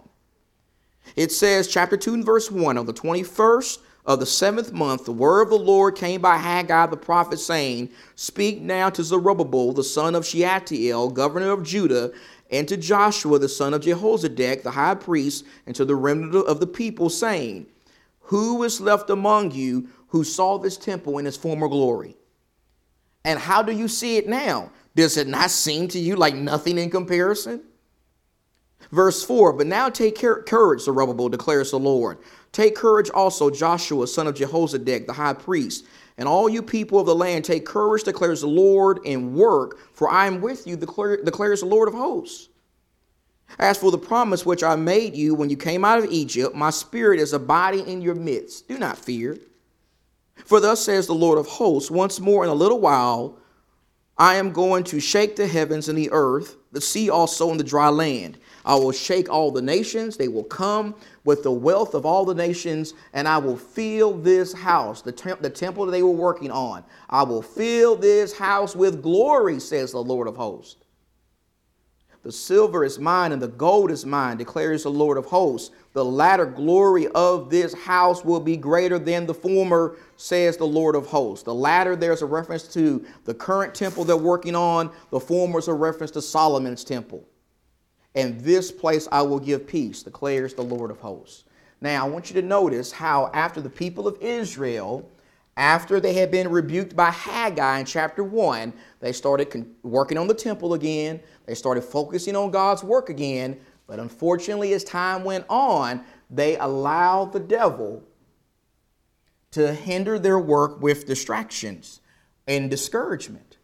It 1.15 1.31
says, 1.31 1.67
chapter 1.67 1.97
2 1.97 2.15
and 2.15 2.25
verse 2.25 2.49
1 2.49 2.77
on 2.77 2.85
the 2.85 2.93
21st 2.93 3.79
of 4.05 4.19
the 4.19 4.25
seventh 4.25 4.71
month, 4.71 5.05
the 5.05 5.11
word 5.11 5.43
of 5.43 5.49
the 5.49 5.57
Lord 5.57 5.95
came 5.95 6.21
by 6.21 6.37
Haggai 6.37 6.87
the 6.87 6.97
prophet, 6.97 7.39
saying, 7.39 7.89
Speak 8.15 8.61
now 8.61 8.89
to 8.91 9.03
Zerubbabel, 9.03 9.73
the 9.73 9.83
son 9.83 10.15
of 10.15 10.25
Shealtiel, 10.25 11.09
governor 11.09 11.51
of 11.51 11.63
Judah, 11.63 12.11
and 12.51 12.67
to 12.67 12.77
Joshua, 12.77 13.39
the 13.39 13.49
son 13.49 13.73
of 13.73 13.81
Jehozadak, 13.81 14.63
the 14.63 14.71
high 14.71 14.95
priest, 14.95 15.45
and 15.65 15.75
to 15.75 15.85
the 15.85 15.95
remnant 15.95 16.47
of 16.47 16.59
the 16.59 16.67
people, 16.67 17.09
saying, 17.09 17.65
Who 18.25 18.63
is 18.63 18.81
left 18.81 19.09
among 19.09 19.51
you 19.51 19.89
who 20.07 20.23
saw 20.23 20.57
this 20.57 20.77
temple 20.77 21.17
in 21.17 21.27
its 21.27 21.37
former 21.37 21.67
glory? 21.67 22.15
And 23.23 23.39
how 23.39 23.61
do 23.61 23.71
you 23.71 23.87
see 23.87 24.17
it 24.17 24.27
now? 24.27 24.71
Does 24.95 25.17
it 25.17 25.27
not 25.27 25.51
seem 25.51 25.87
to 25.89 25.99
you 25.99 26.15
like 26.15 26.35
nothing 26.35 26.77
in 26.77 26.89
comparison? 26.89 27.63
Verse 28.91 29.23
4 29.23 29.53
But 29.53 29.67
now 29.67 29.89
take 29.89 30.15
courage, 30.15 30.81
Zerubbabel, 30.81 31.29
declares 31.29 31.71
the 31.71 31.79
Lord. 31.79 32.19
Take 32.51 32.75
courage 32.75 33.09
also, 33.09 33.49
Joshua, 33.49 34.07
son 34.07 34.27
of 34.27 34.35
Jehozadak, 34.35 35.05
the 35.05 35.13
high 35.13 35.33
priest, 35.33 35.85
and 36.17 36.27
all 36.27 36.47
you 36.47 36.61
people 36.61 36.99
of 36.99 37.05
the 37.05 37.15
land. 37.15 37.45
Take 37.45 37.65
courage, 37.65 38.03
declares 38.03 38.41
the 38.41 38.47
Lord, 38.47 38.99
and 39.05 39.35
work, 39.35 39.79
for 39.93 40.09
I 40.09 40.27
am 40.27 40.39
with 40.39 40.65
you, 40.65 40.77
declares 40.77 41.59
the 41.59 41.65
Lord 41.65 41.89
of 41.89 41.93
hosts. 41.93 42.49
As 43.57 43.77
for 43.77 43.91
the 43.91 43.97
promise 43.97 44.45
which 44.45 44.63
I 44.63 44.75
made 44.75 45.15
you 45.15 45.33
when 45.35 45.49
you 45.49 45.57
came 45.57 45.85
out 45.85 45.99
of 45.99 46.11
Egypt, 46.11 46.55
my 46.55 46.69
spirit 46.69 47.19
is 47.19 47.33
abiding 47.33 47.87
in 47.87 48.01
your 48.01 48.15
midst. 48.15 48.67
Do 48.67 48.77
not 48.77 48.97
fear. 48.97 49.37
For 50.45 50.59
thus 50.59 50.81
says 50.81 51.07
the 51.07 51.13
Lord 51.13 51.39
of 51.39 51.47
hosts, 51.47 51.89
once 51.89 52.19
more 52.19 52.43
in 52.43 52.49
a 52.49 52.55
little 52.55 52.79
while, 52.79 53.37
I 54.17 54.35
am 54.35 54.51
going 54.51 54.83
to 54.85 54.99
shake 54.99 55.35
the 55.35 55.47
heavens 55.47 55.89
and 55.89 55.97
the 55.97 56.09
earth, 56.11 56.55
the 56.71 56.79
sea 56.79 57.09
also 57.09 57.49
and 57.51 57.59
the 57.59 57.65
dry 57.65 57.89
land. 57.89 58.37
I 58.63 58.75
will 58.75 58.91
shake 58.91 59.29
all 59.29 59.51
the 59.51 59.61
nations. 59.61 60.17
They 60.17 60.29
will 60.29 60.43
come 60.43 60.95
with 61.23 61.43
the 61.43 61.51
wealth 61.51 61.93
of 61.93 62.05
all 62.05 62.25
the 62.25 62.33
nations, 62.33 62.93
and 63.13 63.27
I 63.27 63.37
will 63.37 63.57
fill 63.57 64.13
this 64.13 64.53
house, 64.53 65.01
the, 65.01 65.11
temp- 65.11 65.41
the 65.41 65.49
temple 65.49 65.85
that 65.85 65.91
they 65.91 66.03
were 66.03 66.09
working 66.11 66.49
on. 66.49 66.83
I 67.09 67.23
will 67.23 67.41
fill 67.41 67.95
this 67.95 68.37
house 68.37 68.75
with 68.75 69.03
glory, 69.03 69.59
says 69.59 69.91
the 69.91 70.03
Lord 70.03 70.27
of 70.27 70.37
hosts. 70.37 70.77
The 72.25 72.31
silver 72.31 72.83
is 72.83 72.99
mine 72.99 73.31
and 73.31 73.41
the 73.41 73.47
gold 73.47 73.91
is 73.91 74.05
mine, 74.05 74.35
declares 74.35 74.83
the 74.83 74.89
Lord 74.89 75.17
of 75.17 75.25
hosts. 75.25 75.71
The 75.93 76.03
latter 76.03 76.45
glory 76.45 77.07
of 77.09 77.49
this 77.49 77.73
house 77.73 78.25
will 78.25 78.41
be 78.41 78.57
greater 78.57 78.99
than 78.99 79.25
the 79.25 79.33
former, 79.33 79.95
says 80.17 80.57
the 80.57 80.65
Lord 80.65 80.95
of 80.95 81.05
hosts. 81.05 81.43
The 81.43 81.53
latter, 81.53 81.95
there's 81.95 82.23
a 82.23 82.25
reference 82.25 82.67
to 82.73 83.05
the 83.23 83.33
current 83.33 83.73
temple 83.73 84.03
they're 84.03 84.17
working 84.17 84.55
on. 84.55 84.91
The 85.11 85.19
former 85.19 85.59
is 85.59 85.69
a 85.69 85.73
reference 85.73 86.11
to 86.11 86.21
Solomon's 86.21 86.83
temple 86.83 87.23
and 88.15 88.39
this 88.39 88.71
place 88.71 89.07
I 89.11 89.21
will 89.21 89.39
give 89.39 89.67
peace, 89.67 90.01
declares 90.01 90.53
the 90.53 90.63
Lord 90.63 90.89
of 90.89 90.99
hosts. 90.99 91.43
Now, 91.81 92.05
I 92.05 92.09
want 92.09 92.29
you 92.29 92.41
to 92.41 92.47
notice 92.47 92.91
how, 92.91 93.29
after 93.33 93.61
the 93.61 93.69
people 93.69 94.07
of 94.07 94.17
Israel, 94.21 95.07
after 95.57 95.99
they 95.99 96.13
had 96.13 96.31
been 96.31 96.49
rebuked 96.49 96.95
by 96.95 97.11
Haggai 97.11 97.79
in 97.79 97.85
chapter 97.85 98.23
1, 98.23 98.73
they 98.99 99.13
started 99.13 99.73
working 99.83 100.17
on 100.17 100.27
the 100.27 100.33
temple 100.33 100.73
again. 100.73 101.21
They 101.45 101.55
started 101.55 101.83
focusing 101.83 102.35
on 102.35 102.51
God's 102.51 102.83
work 102.83 103.09
again. 103.09 103.59
But 103.87 103.99
unfortunately, 103.99 104.73
as 104.73 104.83
time 104.83 105.23
went 105.23 105.45
on, 105.47 106.03
they 106.29 106.57
allowed 106.57 107.31
the 107.31 107.39
devil 107.39 108.03
to 109.51 109.73
hinder 109.73 110.19
their 110.19 110.39
work 110.39 110.81
with 110.81 111.05
distractions 111.05 112.01
and 112.47 112.69
discouragement. 112.69 113.57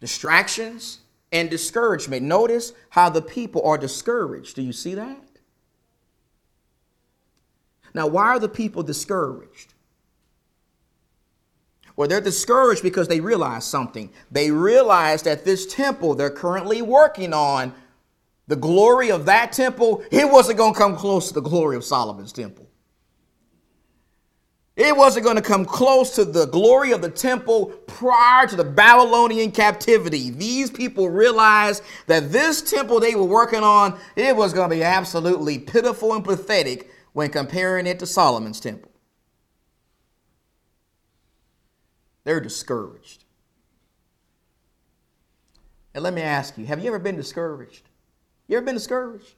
Distractions 0.00 1.00
and 1.32 1.50
discouragement. 1.50 2.22
Notice 2.22 2.72
how 2.90 3.08
the 3.08 3.22
people 3.22 3.62
are 3.64 3.76
discouraged. 3.76 4.54
Do 4.54 4.62
you 4.62 4.72
see 4.72 4.94
that? 4.94 5.24
Now, 7.94 8.06
why 8.06 8.26
are 8.26 8.38
the 8.38 8.48
people 8.48 8.84
discouraged? 8.84 9.74
Well, 11.98 12.06
they're 12.06 12.20
discouraged 12.20 12.84
because 12.84 13.08
they 13.08 13.18
realize 13.18 13.64
something. 13.64 14.10
They 14.30 14.52
realize 14.52 15.22
that 15.22 15.44
this 15.44 15.66
temple 15.66 16.14
they're 16.14 16.30
currently 16.30 16.80
working 16.80 17.34
on, 17.34 17.74
the 18.46 18.54
glory 18.54 19.10
of 19.10 19.24
that 19.24 19.50
temple, 19.50 20.04
it 20.12 20.30
wasn't 20.30 20.58
going 20.58 20.74
to 20.74 20.78
come 20.78 20.94
close 20.94 21.26
to 21.26 21.34
the 21.34 21.40
glory 21.40 21.74
of 21.74 21.82
Solomon's 21.82 22.32
temple. 22.32 22.68
It 24.76 24.96
wasn't 24.96 25.24
going 25.24 25.36
to 25.38 25.42
come 25.42 25.64
close 25.64 26.14
to 26.14 26.24
the 26.24 26.46
glory 26.46 26.92
of 26.92 27.02
the 27.02 27.10
temple 27.10 27.66
prior 27.88 28.46
to 28.46 28.54
the 28.54 28.62
Babylonian 28.62 29.50
captivity. 29.50 30.30
These 30.30 30.70
people 30.70 31.08
realized 31.10 31.82
that 32.06 32.30
this 32.30 32.62
temple 32.62 33.00
they 33.00 33.16
were 33.16 33.24
working 33.24 33.64
on, 33.64 33.98
it 34.14 34.36
was 34.36 34.52
going 34.52 34.70
to 34.70 34.76
be 34.76 34.84
absolutely 34.84 35.58
pitiful 35.58 36.14
and 36.14 36.24
pathetic 36.24 36.92
when 37.12 37.28
comparing 37.30 37.88
it 37.88 37.98
to 37.98 38.06
Solomon's 38.06 38.60
temple. 38.60 38.87
They're 42.28 42.40
discouraged. 42.40 43.24
And 45.94 46.04
let 46.04 46.12
me 46.12 46.20
ask 46.20 46.58
you, 46.58 46.66
have 46.66 46.78
you 46.78 46.88
ever 46.88 46.98
been 46.98 47.16
discouraged? 47.16 47.88
You 48.46 48.58
ever 48.58 48.66
been 48.66 48.74
discouraged? 48.74 49.34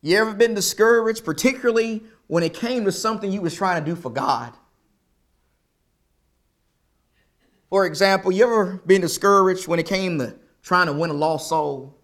You 0.00 0.16
ever 0.16 0.32
been 0.32 0.54
discouraged, 0.54 1.22
particularly 1.22 2.04
when 2.28 2.42
it 2.42 2.54
came 2.54 2.86
to 2.86 2.92
something 2.92 3.30
you 3.30 3.42
was 3.42 3.54
trying 3.54 3.84
to 3.84 3.90
do 3.90 3.94
for 3.94 4.08
God. 4.08 4.54
For 7.68 7.84
example, 7.84 8.32
you 8.32 8.44
ever 8.44 8.80
been 8.86 9.02
discouraged 9.02 9.68
when 9.68 9.80
it 9.80 9.86
came 9.86 10.18
to 10.18 10.34
trying 10.62 10.86
to 10.86 10.94
win 10.94 11.10
a 11.10 11.12
lost 11.12 11.50
soul? 11.50 11.98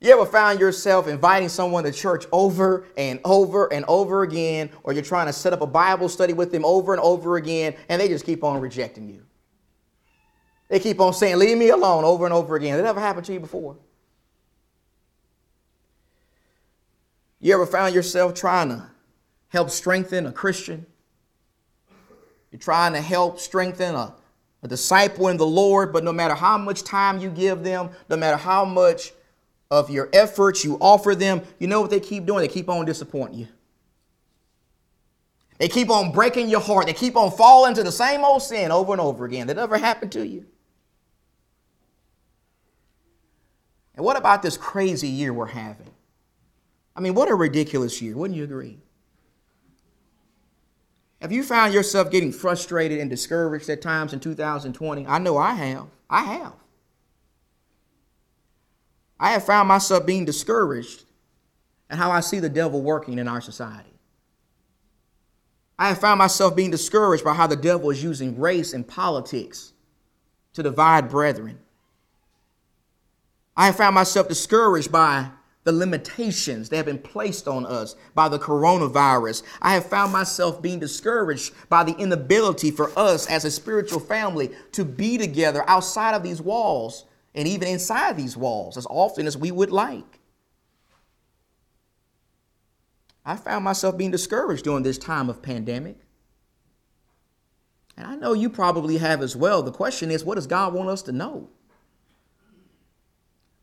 You 0.00 0.12
ever 0.12 0.26
found 0.26 0.60
yourself 0.60 1.08
inviting 1.08 1.48
someone 1.48 1.82
to 1.84 1.90
church 1.90 2.24
over 2.30 2.86
and 2.96 3.18
over 3.24 3.72
and 3.72 3.84
over 3.88 4.22
again, 4.22 4.70
or 4.84 4.92
you're 4.92 5.02
trying 5.02 5.26
to 5.26 5.32
set 5.32 5.52
up 5.52 5.60
a 5.60 5.66
Bible 5.66 6.08
study 6.08 6.32
with 6.32 6.52
them 6.52 6.64
over 6.64 6.92
and 6.92 7.02
over 7.02 7.36
again, 7.36 7.74
and 7.88 8.00
they 8.00 8.06
just 8.06 8.24
keep 8.24 8.44
on 8.44 8.60
rejecting 8.60 9.08
you? 9.08 9.24
They 10.68 10.78
keep 10.78 11.00
on 11.00 11.14
saying, 11.14 11.38
Leave 11.38 11.58
me 11.58 11.70
alone 11.70 12.04
over 12.04 12.24
and 12.24 12.32
over 12.32 12.54
again. 12.54 12.76
That 12.76 12.86
ever 12.86 13.00
happen 13.00 13.24
to 13.24 13.32
you 13.32 13.40
before? 13.40 13.76
You 17.40 17.54
ever 17.54 17.66
found 17.66 17.94
yourself 17.94 18.34
trying 18.34 18.68
to 18.68 18.86
help 19.48 19.70
strengthen 19.70 20.26
a 20.26 20.32
Christian? 20.32 20.86
You're 22.52 22.60
trying 22.60 22.92
to 22.92 23.00
help 23.00 23.40
strengthen 23.40 23.94
a, 23.94 24.14
a 24.62 24.68
disciple 24.68 25.28
in 25.28 25.38
the 25.38 25.46
Lord, 25.46 25.92
but 25.92 26.04
no 26.04 26.12
matter 26.12 26.34
how 26.34 26.56
much 26.56 26.84
time 26.84 27.18
you 27.18 27.30
give 27.30 27.64
them, 27.64 27.90
no 28.08 28.16
matter 28.16 28.36
how 28.36 28.64
much 28.64 29.12
of 29.70 29.90
your 29.90 30.08
efforts 30.12 30.64
you 30.64 30.78
offer 30.80 31.14
them, 31.14 31.42
you 31.58 31.66
know 31.66 31.80
what 31.80 31.90
they 31.90 32.00
keep 32.00 32.26
doing? 32.26 32.40
They 32.40 32.48
keep 32.48 32.68
on 32.68 32.86
disappointing 32.86 33.38
you. 33.38 33.48
They 35.58 35.68
keep 35.68 35.90
on 35.90 36.12
breaking 36.12 36.48
your 36.48 36.60
heart. 36.60 36.86
They 36.86 36.92
keep 36.92 37.16
on 37.16 37.30
falling 37.32 37.74
to 37.74 37.82
the 37.82 37.92
same 37.92 38.24
old 38.24 38.42
sin 38.42 38.70
over 38.70 38.92
and 38.92 39.00
over 39.00 39.24
again. 39.24 39.48
That 39.48 39.58
ever 39.58 39.76
happened 39.76 40.12
to 40.12 40.26
you? 40.26 40.46
And 43.96 44.04
what 44.04 44.16
about 44.16 44.42
this 44.42 44.56
crazy 44.56 45.08
year 45.08 45.32
we're 45.32 45.46
having? 45.46 45.90
I 46.94 47.00
mean, 47.00 47.14
what 47.14 47.28
a 47.28 47.34
ridiculous 47.34 48.00
year. 48.00 48.16
Wouldn't 48.16 48.36
you 48.36 48.44
agree? 48.44 48.78
Have 51.20 51.32
you 51.32 51.42
found 51.42 51.74
yourself 51.74 52.10
getting 52.12 52.30
frustrated 52.30 53.00
and 53.00 53.10
discouraged 53.10 53.68
at 53.68 53.82
times 53.82 54.14
in 54.14 54.20
2020? 54.20 55.06
I 55.06 55.18
know 55.18 55.36
I 55.36 55.54
have. 55.54 55.88
I 56.08 56.22
have. 56.22 56.52
I 59.20 59.30
have 59.30 59.44
found 59.44 59.68
myself 59.68 60.06
being 60.06 60.24
discouraged 60.24 61.04
at 61.90 61.98
how 61.98 62.10
I 62.10 62.20
see 62.20 62.38
the 62.38 62.48
devil 62.48 62.82
working 62.82 63.18
in 63.18 63.28
our 63.28 63.40
society. 63.40 63.88
I 65.78 65.88
have 65.88 66.00
found 66.00 66.18
myself 66.18 66.56
being 66.56 66.70
discouraged 66.70 67.24
by 67.24 67.34
how 67.34 67.46
the 67.46 67.56
devil 67.56 67.90
is 67.90 68.02
using 68.02 68.38
race 68.38 68.72
and 68.72 68.86
politics 68.86 69.72
to 70.54 70.62
divide 70.62 71.08
brethren. 71.08 71.58
I 73.56 73.66
have 73.66 73.76
found 73.76 73.94
myself 73.94 74.28
discouraged 74.28 74.90
by 74.90 75.30
the 75.64 75.72
limitations 75.72 76.68
that 76.68 76.76
have 76.76 76.86
been 76.86 76.98
placed 76.98 77.46
on 77.46 77.66
us 77.66 77.94
by 78.14 78.28
the 78.28 78.38
coronavirus. 78.38 79.42
I 79.60 79.74
have 79.74 79.86
found 79.86 80.12
myself 80.12 80.62
being 80.62 80.78
discouraged 80.78 81.52
by 81.68 81.84
the 81.84 81.94
inability 81.96 82.70
for 82.70 82.96
us 82.98 83.26
as 83.26 83.44
a 83.44 83.50
spiritual 83.50 84.00
family 84.00 84.50
to 84.72 84.84
be 84.84 85.18
together 85.18 85.62
outside 85.68 86.14
of 86.14 86.22
these 86.22 86.40
walls 86.40 87.04
and 87.38 87.46
even 87.46 87.68
inside 87.68 88.16
these 88.16 88.36
walls 88.36 88.76
as 88.76 88.84
often 88.90 89.24
as 89.28 89.38
we 89.38 89.52
would 89.52 89.70
like. 89.70 90.18
I 93.24 93.36
found 93.36 93.64
myself 93.64 93.96
being 93.96 94.10
discouraged 94.10 94.64
during 94.64 94.82
this 94.82 94.98
time 94.98 95.30
of 95.30 95.40
pandemic. 95.40 95.98
And 97.96 98.08
I 98.08 98.16
know 98.16 98.32
you 98.32 98.50
probably 98.50 98.98
have 98.98 99.22
as 99.22 99.36
well. 99.36 99.62
The 99.62 99.70
question 99.70 100.10
is, 100.10 100.24
what 100.24 100.34
does 100.34 100.48
God 100.48 100.74
want 100.74 100.88
us 100.88 101.00
to 101.02 101.12
know? 101.12 101.48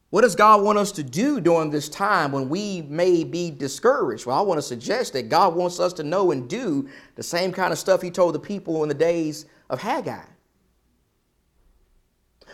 What 0.09 0.21
does 0.21 0.35
God 0.35 0.63
want 0.63 0.77
us 0.77 0.93
to 0.93 1.03
do 1.03 1.41
during 1.41 1.69
this 1.69 1.89
time 1.89 2.31
when 2.31 2.47
we 2.47 2.81
may 2.83 3.25
be 3.25 3.51
discouraged? 3.51 4.25
Well, 4.25 4.39
I 4.39 4.41
want 4.41 4.57
to 4.57 4.61
suggest 4.61 5.11
that 5.13 5.27
God 5.27 5.53
wants 5.53 5.81
us 5.81 5.91
to 5.93 6.03
know 6.03 6.31
and 6.31 6.47
do 6.47 6.87
the 7.15 7.23
same 7.23 7.51
kind 7.51 7.73
of 7.73 7.79
stuff 7.79 8.01
He 8.01 8.09
told 8.09 8.35
the 8.35 8.39
people 8.39 8.83
in 8.83 8.87
the 8.87 8.95
days 8.95 9.47
of 9.69 9.81
Haggai. 9.81 10.23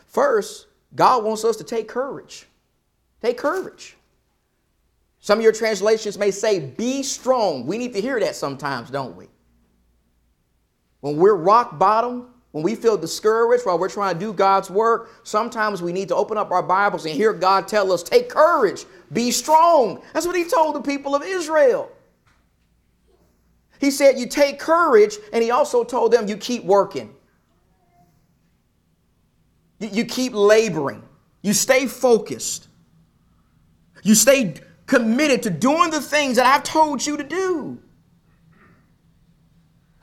First, 0.08 0.66
God 0.96 1.24
wants 1.24 1.46
us 1.46 1.56
to 1.58 1.64
take 1.64 1.88
courage. 1.88 2.48
Take 3.22 3.38
courage. 3.38 3.96
Some 5.20 5.38
of 5.38 5.44
your 5.44 5.54
translations 5.54 6.18
may 6.18 6.32
say, 6.32 6.60
be 6.60 7.04
strong. 7.04 7.66
We 7.68 7.78
need 7.78 7.94
to 7.94 8.02
hear 8.02 8.20
that 8.20 8.36
sometimes, 8.36 8.90
don't 8.90 9.16
we? 9.16 9.28
When 11.02 11.18
we're 11.18 11.36
rock 11.36 11.78
bottom, 11.78 12.28
when 12.52 12.64
we 12.64 12.76
feel 12.76 12.98
discouraged 12.98 13.66
while 13.66 13.80
we're 13.80 13.90
trying 13.90 14.16
to 14.16 14.20
do 14.20 14.34
God's 14.34 14.70
work, 14.70 15.12
sometimes 15.24 15.82
we 15.82 15.94
need 15.94 16.10
to 16.10 16.16
open 16.16 16.38
up 16.38 16.52
our 16.52 16.64
Bibles 16.64 17.06
and 17.06 17.16
hear 17.16 17.34
God 17.34 17.68
tell 17.68 17.92
us, 17.94 18.04
take 18.04 18.30
courage, 18.30 18.86
be 19.14 19.32
strong. 19.32 20.02
That's 20.14 20.26
what 20.26 20.36
he 20.36 20.44
told 20.44 20.76
the 20.76 20.82
people 20.82 21.16
of 21.16 21.24
Israel. 21.24 21.92
He 23.80 23.90
said, 23.90 24.20
you 24.20 24.28
take 24.28 24.60
courage, 24.60 25.16
and 25.34 25.42
he 25.42 25.50
also 25.50 25.84
told 25.84 26.12
them, 26.12 26.28
you 26.28 26.38
keep 26.38 26.64
working. 26.64 27.16
You 29.82 30.06
keep 30.06 30.34
laboring. 30.34 31.04
You 31.42 31.54
stay 31.54 31.88
focused. 31.88 32.68
You 34.04 34.16
stay 34.16 34.56
committed 34.86 35.44
to 35.44 35.50
doing 35.50 35.90
the 35.90 36.02
things 36.02 36.36
that 36.36 36.46
I've 36.46 36.64
told 36.64 37.06
you 37.06 37.18
to 37.18 37.24
do. 37.24 37.82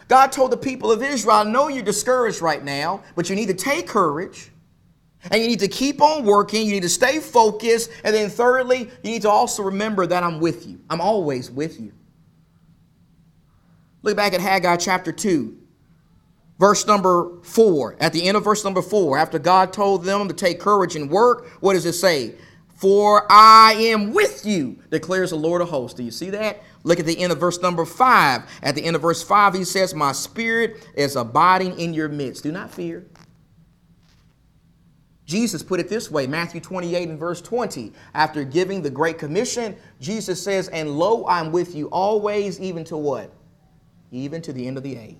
God 0.08 0.32
told 0.32 0.50
the 0.50 0.56
people 0.56 0.90
of 0.90 1.02
Israel, 1.02 1.36
I 1.36 1.44
know 1.44 1.68
you're 1.68 1.82
discouraged 1.82 2.40
right 2.40 2.64
now, 2.64 3.02
but 3.14 3.28
you 3.28 3.36
need 3.36 3.48
to 3.48 3.54
take 3.54 3.86
courage 3.86 4.50
and 5.30 5.42
you 5.42 5.48
need 5.48 5.60
to 5.60 5.68
keep 5.68 6.00
on 6.00 6.24
working. 6.24 6.66
You 6.66 6.72
need 6.72 6.82
to 6.82 6.88
stay 6.88 7.20
focused. 7.20 7.90
And 8.04 8.14
then, 8.14 8.30
thirdly, 8.30 8.90
you 9.02 9.10
need 9.10 9.22
to 9.22 9.30
also 9.30 9.62
remember 9.62 10.06
that 10.06 10.22
I'm 10.22 10.40
with 10.40 10.66
you. 10.66 10.80
I'm 10.88 11.00
always 11.00 11.50
with 11.50 11.78
you. 11.78 11.92
Look 14.02 14.16
back 14.16 14.32
at 14.32 14.40
Haggai 14.40 14.76
chapter 14.76 15.12
2, 15.12 15.56
verse 16.58 16.86
number 16.86 17.40
4. 17.42 17.96
At 18.00 18.12
the 18.12 18.24
end 18.24 18.36
of 18.36 18.44
verse 18.44 18.64
number 18.64 18.82
4, 18.82 19.18
after 19.18 19.38
God 19.38 19.72
told 19.72 20.04
them 20.04 20.28
to 20.28 20.34
take 20.34 20.60
courage 20.60 20.96
and 20.96 21.10
work, 21.10 21.48
what 21.60 21.74
does 21.74 21.86
it 21.86 21.94
say? 21.94 22.34
For 22.78 23.26
I 23.28 23.72
am 23.72 24.12
with 24.12 24.46
you, 24.46 24.78
declares 24.90 25.30
the 25.30 25.36
Lord 25.36 25.60
of 25.60 25.68
hosts. 25.68 25.96
Do 25.96 26.04
you 26.04 26.12
see 26.12 26.30
that? 26.30 26.62
Look 26.84 27.00
at 27.00 27.06
the 27.06 27.18
end 27.18 27.32
of 27.32 27.40
verse 27.40 27.60
number 27.60 27.84
five. 27.84 28.42
At 28.62 28.76
the 28.76 28.84
end 28.84 28.94
of 28.94 29.02
verse 29.02 29.20
five, 29.20 29.52
he 29.54 29.64
says, 29.64 29.94
My 29.94 30.12
spirit 30.12 30.86
is 30.94 31.16
abiding 31.16 31.78
in 31.80 31.92
your 31.92 32.08
midst. 32.08 32.44
Do 32.44 32.52
not 32.52 32.70
fear. 32.70 33.04
Jesus 35.28 35.62
put 35.62 35.80
it 35.80 35.88
this 35.88 36.10
way 36.10 36.26
Matthew 36.26 36.60
28 36.60 37.08
and 37.08 37.18
verse 37.18 37.42
20. 37.42 37.92
After 38.14 38.44
giving 38.44 38.80
the 38.80 38.90
Great 38.90 39.18
Commission, 39.18 39.76
Jesus 40.00 40.40
says, 40.42 40.68
And 40.68 40.88
lo, 40.88 41.26
I'm 41.26 41.50
with 41.50 41.74
you 41.74 41.88
always, 41.88 42.60
even 42.60 42.84
to 42.84 42.96
what? 42.96 43.32
Even 44.12 44.40
to 44.42 44.52
the 44.52 44.66
end 44.66 44.76
of 44.76 44.84
the 44.84 44.96
age. 44.96 45.18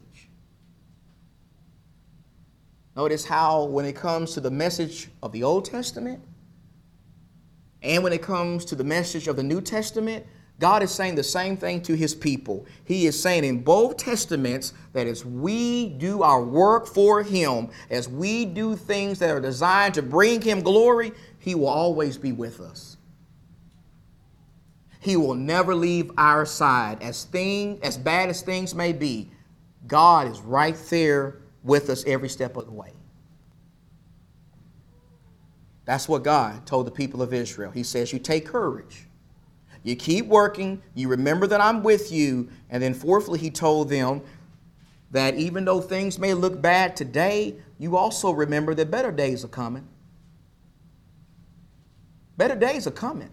Notice 2.98 3.24
how, 3.24 3.62
when 3.62 3.84
it 3.84 3.94
comes 3.94 4.34
to 4.34 4.40
the 4.40 4.50
message 4.50 5.08
of 5.22 5.30
the 5.30 5.44
Old 5.44 5.64
Testament, 5.64 6.20
and 7.80 8.02
when 8.02 8.12
it 8.12 8.22
comes 8.22 8.64
to 8.64 8.74
the 8.74 8.82
message 8.82 9.28
of 9.28 9.36
the 9.36 9.42
New 9.44 9.60
Testament, 9.60 10.26
God 10.58 10.82
is 10.82 10.90
saying 10.90 11.14
the 11.14 11.22
same 11.22 11.56
thing 11.56 11.80
to 11.82 11.94
his 11.94 12.12
people. 12.12 12.66
He 12.84 13.06
is 13.06 13.22
saying 13.22 13.44
in 13.44 13.62
both 13.62 13.98
testaments 13.98 14.72
that 14.94 15.06
as 15.06 15.24
we 15.24 15.90
do 15.90 16.24
our 16.24 16.42
work 16.42 16.88
for 16.88 17.22
him, 17.22 17.68
as 17.88 18.08
we 18.08 18.44
do 18.44 18.74
things 18.74 19.20
that 19.20 19.30
are 19.30 19.40
designed 19.40 19.94
to 19.94 20.02
bring 20.02 20.42
him 20.42 20.60
glory, 20.60 21.12
he 21.38 21.54
will 21.54 21.68
always 21.68 22.18
be 22.18 22.32
with 22.32 22.58
us. 22.58 22.96
He 24.98 25.16
will 25.16 25.36
never 25.36 25.72
leave 25.72 26.10
our 26.18 26.44
side. 26.44 27.00
As 27.00 27.22
thing 27.22 27.78
as 27.84 27.96
bad 27.96 28.28
as 28.28 28.42
things 28.42 28.74
may 28.74 28.92
be, 28.92 29.30
God 29.86 30.26
is 30.26 30.40
right 30.40 30.76
there 30.90 31.36
with 31.68 31.88
us 31.90 32.04
every 32.06 32.28
step 32.28 32.56
of 32.56 32.66
the 32.66 32.72
way. 32.72 32.92
That's 35.84 36.08
what 36.08 36.24
God 36.24 36.66
told 36.66 36.86
the 36.86 36.90
people 36.90 37.22
of 37.22 37.32
Israel. 37.32 37.70
He 37.70 37.82
says, 37.82 38.12
You 38.12 38.18
take 38.18 38.46
courage. 38.46 39.06
You 39.84 39.96
keep 39.96 40.26
working, 40.26 40.82
you 40.94 41.08
remember 41.08 41.46
that 41.46 41.60
I'm 41.60 41.82
with 41.82 42.10
you. 42.12 42.48
And 42.68 42.82
then, 42.82 42.92
fourthly, 42.92 43.38
he 43.38 43.50
told 43.50 43.88
them 43.88 44.22
that 45.12 45.36
even 45.36 45.64
though 45.64 45.80
things 45.80 46.18
may 46.18 46.34
look 46.34 46.60
bad 46.60 46.96
today, 46.96 47.54
you 47.78 47.96
also 47.96 48.32
remember 48.32 48.74
that 48.74 48.90
better 48.90 49.12
days 49.12 49.44
are 49.44 49.48
coming. 49.48 49.86
Better 52.36 52.56
days 52.56 52.86
are 52.86 52.92
coming. 52.92 53.30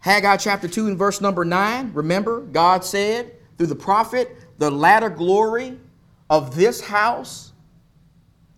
Haggai 0.00 0.36
chapter 0.36 0.68
2 0.68 0.88
and 0.88 0.98
verse 0.98 1.22
number 1.22 1.44
9, 1.44 1.92
remember, 1.94 2.40
God 2.40 2.84
said 2.84 3.32
through 3.56 3.68
the 3.68 3.74
prophet, 3.74 4.36
the 4.58 4.70
latter 4.70 5.10
glory 5.10 5.78
of 6.30 6.54
this 6.56 6.80
house 6.80 7.52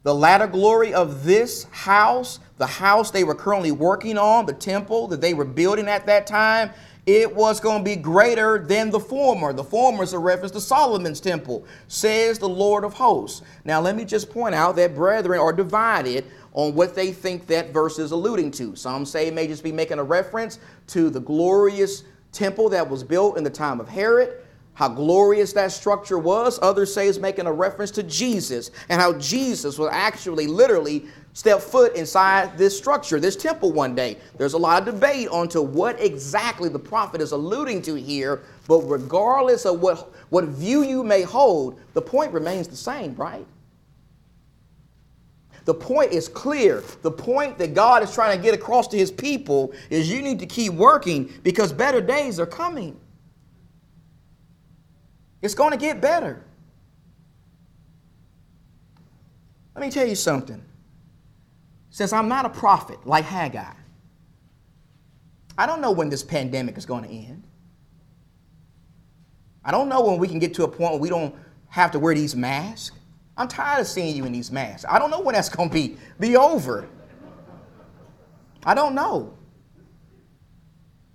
the 0.06 0.14
latter 0.14 0.46
glory 0.46 0.94
of 0.94 1.24
this 1.24 1.64
house, 1.72 2.38
the 2.58 2.66
house 2.66 3.10
they 3.10 3.24
were 3.24 3.34
currently 3.34 3.72
working 3.72 4.16
on, 4.16 4.46
the 4.46 4.52
temple 4.52 5.08
that 5.08 5.20
they 5.20 5.34
were 5.34 5.44
building 5.44 5.88
at 5.88 6.06
that 6.06 6.28
time, 6.28 6.70
it 7.06 7.34
was 7.34 7.58
going 7.58 7.80
to 7.80 7.84
be 7.84 7.96
greater 7.96 8.64
than 8.64 8.90
the 8.90 9.00
former. 9.00 9.52
The 9.52 9.64
former 9.64 10.04
is 10.04 10.12
a 10.12 10.18
reference 10.20 10.52
to 10.52 10.60
Solomon's 10.60 11.18
temple, 11.18 11.66
says 11.88 12.38
the 12.38 12.48
Lord 12.48 12.84
of 12.84 12.94
hosts. 12.94 13.42
Now, 13.64 13.80
let 13.80 13.96
me 13.96 14.04
just 14.04 14.30
point 14.30 14.54
out 14.54 14.76
that 14.76 14.94
brethren 14.94 15.40
are 15.40 15.52
divided 15.52 16.24
on 16.52 16.76
what 16.76 16.94
they 16.94 17.10
think 17.10 17.48
that 17.48 17.72
verse 17.72 17.98
is 17.98 18.12
alluding 18.12 18.52
to. 18.52 18.76
Some 18.76 19.06
say 19.06 19.26
it 19.26 19.34
may 19.34 19.48
just 19.48 19.64
be 19.64 19.72
making 19.72 19.98
a 19.98 20.04
reference 20.04 20.60
to 20.86 21.10
the 21.10 21.20
glorious 21.20 22.04
temple 22.30 22.68
that 22.68 22.88
was 22.88 23.02
built 23.02 23.38
in 23.38 23.42
the 23.42 23.50
time 23.50 23.80
of 23.80 23.88
Herod 23.88 24.40
how 24.76 24.90
glorious 24.90 25.54
that 25.54 25.72
structure 25.72 26.18
was. 26.18 26.58
Others 26.60 26.92
say 26.92 27.08
it's 27.08 27.18
making 27.18 27.46
a 27.46 27.52
reference 27.52 27.90
to 27.92 28.02
Jesus 28.02 28.70
and 28.90 29.00
how 29.00 29.14
Jesus 29.14 29.78
will 29.78 29.88
actually 29.88 30.46
literally 30.46 31.06
step 31.32 31.62
foot 31.62 31.96
inside 31.96 32.58
this 32.58 32.76
structure, 32.76 33.18
this 33.18 33.36
temple 33.36 33.72
one 33.72 33.94
day. 33.94 34.18
There's 34.36 34.52
a 34.52 34.58
lot 34.58 34.86
of 34.86 34.94
debate 34.94 35.28
onto 35.28 35.62
what 35.62 35.98
exactly 35.98 36.68
the 36.68 36.78
prophet 36.78 37.22
is 37.22 37.32
alluding 37.32 37.80
to 37.82 37.94
here, 37.94 38.42
but 38.68 38.80
regardless 38.80 39.64
of 39.64 39.80
what, 39.80 40.12
what 40.28 40.44
view 40.44 40.82
you 40.82 41.02
may 41.02 41.22
hold, 41.22 41.80
the 41.94 42.02
point 42.02 42.34
remains 42.34 42.68
the 42.68 42.76
same, 42.76 43.14
right? 43.14 43.46
The 45.64 45.74
point 45.74 46.12
is 46.12 46.28
clear. 46.28 46.84
The 47.00 47.10
point 47.10 47.56
that 47.58 47.72
God 47.72 48.02
is 48.02 48.12
trying 48.12 48.36
to 48.36 48.42
get 48.42 48.52
across 48.52 48.88
to 48.88 48.98
his 48.98 49.10
people 49.10 49.72
is 49.88 50.10
you 50.10 50.20
need 50.20 50.38
to 50.40 50.46
keep 50.46 50.74
working 50.74 51.32
because 51.42 51.72
better 51.72 52.02
days 52.02 52.38
are 52.38 52.46
coming. 52.46 53.00
It's 55.42 55.54
going 55.54 55.72
to 55.72 55.76
get 55.76 56.00
better. 56.00 56.44
Let 59.74 59.84
me 59.84 59.90
tell 59.90 60.06
you 60.06 60.14
something. 60.14 60.62
Since 61.90 62.12
I'm 62.12 62.28
not 62.28 62.46
a 62.46 62.50
prophet 62.50 63.06
like 63.06 63.24
Haggai, 63.24 63.72
I 65.58 65.66
don't 65.66 65.80
know 65.80 65.90
when 65.90 66.08
this 66.08 66.22
pandemic 66.22 66.76
is 66.76 66.86
going 66.86 67.04
to 67.04 67.10
end. 67.10 67.42
I 69.64 69.70
don't 69.70 69.88
know 69.88 70.00
when 70.00 70.18
we 70.18 70.28
can 70.28 70.38
get 70.38 70.54
to 70.54 70.64
a 70.64 70.68
point 70.68 70.92
where 70.92 71.00
we 71.00 71.08
don't 71.08 71.34
have 71.68 71.90
to 71.92 71.98
wear 71.98 72.14
these 72.14 72.36
masks. 72.36 72.96
I'm 73.36 73.48
tired 73.48 73.80
of 73.80 73.86
seeing 73.86 74.16
you 74.16 74.24
in 74.24 74.32
these 74.32 74.50
masks. 74.50 74.86
I 74.88 74.98
don't 74.98 75.10
know 75.10 75.20
when 75.20 75.34
that's 75.34 75.48
going 75.48 75.68
to 75.68 75.74
be, 75.74 75.96
be 76.18 76.36
over. 76.36 76.88
I 78.64 78.74
don't 78.74 78.94
know. 78.94 79.35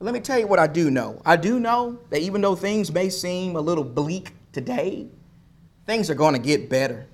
Let 0.02 0.16
me 0.16 0.20
tell 0.20 0.40
you 0.40 0.48
what 0.48 0.58
I 0.58 0.66
do 0.66 0.90
know. 0.90 1.22
I 1.24 1.36
do 1.36 1.60
know 1.60 2.00
that 2.10 2.22
even 2.22 2.42
though 2.42 2.56
things 2.56 2.92
may 2.92 3.10
seem 3.10 3.56
a 3.56 3.62
little 3.62 3.84
bleak 3.84 4.32
today, 4.52 5.08
things 5.86 6.10
are 6.10 6.16
going 6.16 6.34
to 6.34 6.40
get 6.40 6.70
better. 6.70 7.06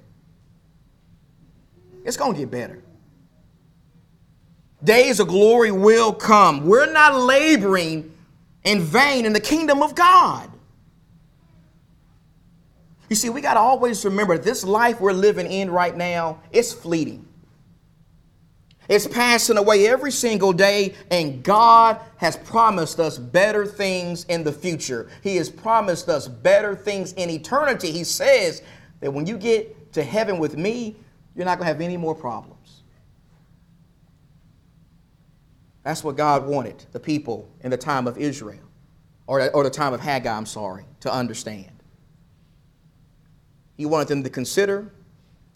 It's 2.06 2.16
going 2.16 2.34
to 2.34 2.40
get 2.40 2.50
better. 2.50 2.82
Days 4.82 5.20
of 5.20 5.28
glory 5.28 5.72
will 5.72 6.14
come. 6.14 6.66
We're 6.66 6.90
not 6.92 7.14
laboring 7.14 8.14
in 8.64 8.82
vain 8.82 9.26
in 9.26 9.34
the 9.34 9.42
kingdom 9.42 9.82
of 9.82 9.94
God. 9.94 10.50
You 13.10 13.18
see, 13.18 13.30
we 13.30 13.42
got 13.42 13.56
to 13.56 13.60
always 13.60 14.06
remember 14.06 14.38
this 14.38 14.64
life 14.64 15.02
we're 15.02 15.12
living 15.12 15.50
in 15.52 15.70
right 15.70 15.96
now, 15.96 16.40
it's 16.52 16.72
fleeting. 16.72 17.26
It's 18.90 19.08
passing 19.08 19.58
away 19.58 19.88
every 19.88 20.12
single 20.12 20.54
day, 20.54 20.96
and 21.12 21.44
God 21.44 22.00
has 22.18 22.38
promised 22.38 23.00
us 23.00 23.18
better 23.18 23.66
things 23.66 24.24
in 24.26 24.44
the 24.44 24.52
future. 24.52 25.10
He 25.22 25.36
has 25.38 25.50
promised 25.50 26.08
us 26.08 26.28
better 26.28 26.76
things 26.76 27.14
in 27.14 27.30
eternity. 27.30 27.92
He 27.92 28.06
says 28.06 28.62
that 29.02 29.12
when 29.12 29.26
you 29.26 29.38
get 29.38 29.92
to 29.94 30.04
heaven 30.04 30.38
with 30.38 30.58
me, 30.58 30.96
you're 31.36 31.46
not 31.46 31.58
going 31.58 31.68
to 31.68 31.74
have 31.74 31.82
any 31.82 31.98
more 31.98 32.16
problems. 32.16 32.84
That's 35.84 36.04
what 36.04 36.18
God 36.18 36.46
wanted 36.46 36.86
the 36.92 37.00
people 37.00 37.50
in 37.62 37.72
the 37.72 37.78
time 37.78 38.08
of 38.08 38.18
Israel, 38.18 38.64
or, 39.26 39.50
or 39.52 39.64
the 39.64 39.70
time 39.70 39.94
of 39.94 40.02
Haggai, 40.02 40.36
I'm 40.36 40.46
sorry, 40.46 40.86
to 41.02 41.14
understand. 41.14 41.72
He 43.78 43.86
wanted 43.86 44.08
them 44.08 44.24
to 44.24 44.30
consider 44.30 44.92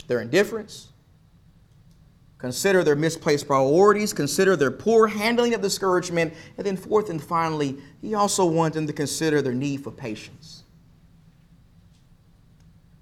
their 0.08 0.22
indifference, 0.22 0.91
consider 2.42 2.84
their 2.84 2.96
misplaced 2.96 3.46
priorities, 3.46 4.14
consider 4.14 4.56
their 4.56 4.72
poor 4.72 5.06
handling 5.06 5.54
of 5.54 5.62
discouragement, 5.62 6.34
and 6.58 6.66
then, 6.66 6.76
fourth 6.76 7.12
and 7.12 7.24
finally, 7.24 7.78
he 8.02 8.16
also 8.16 8.44
wanted 8.48 8.74
them 8.74 8.88
to 8.88 8.94
consider 8.94 9.44
their 9.44 9.54
need 9.54 9.84
for 9.84 9.92
patience. 9.92 10.64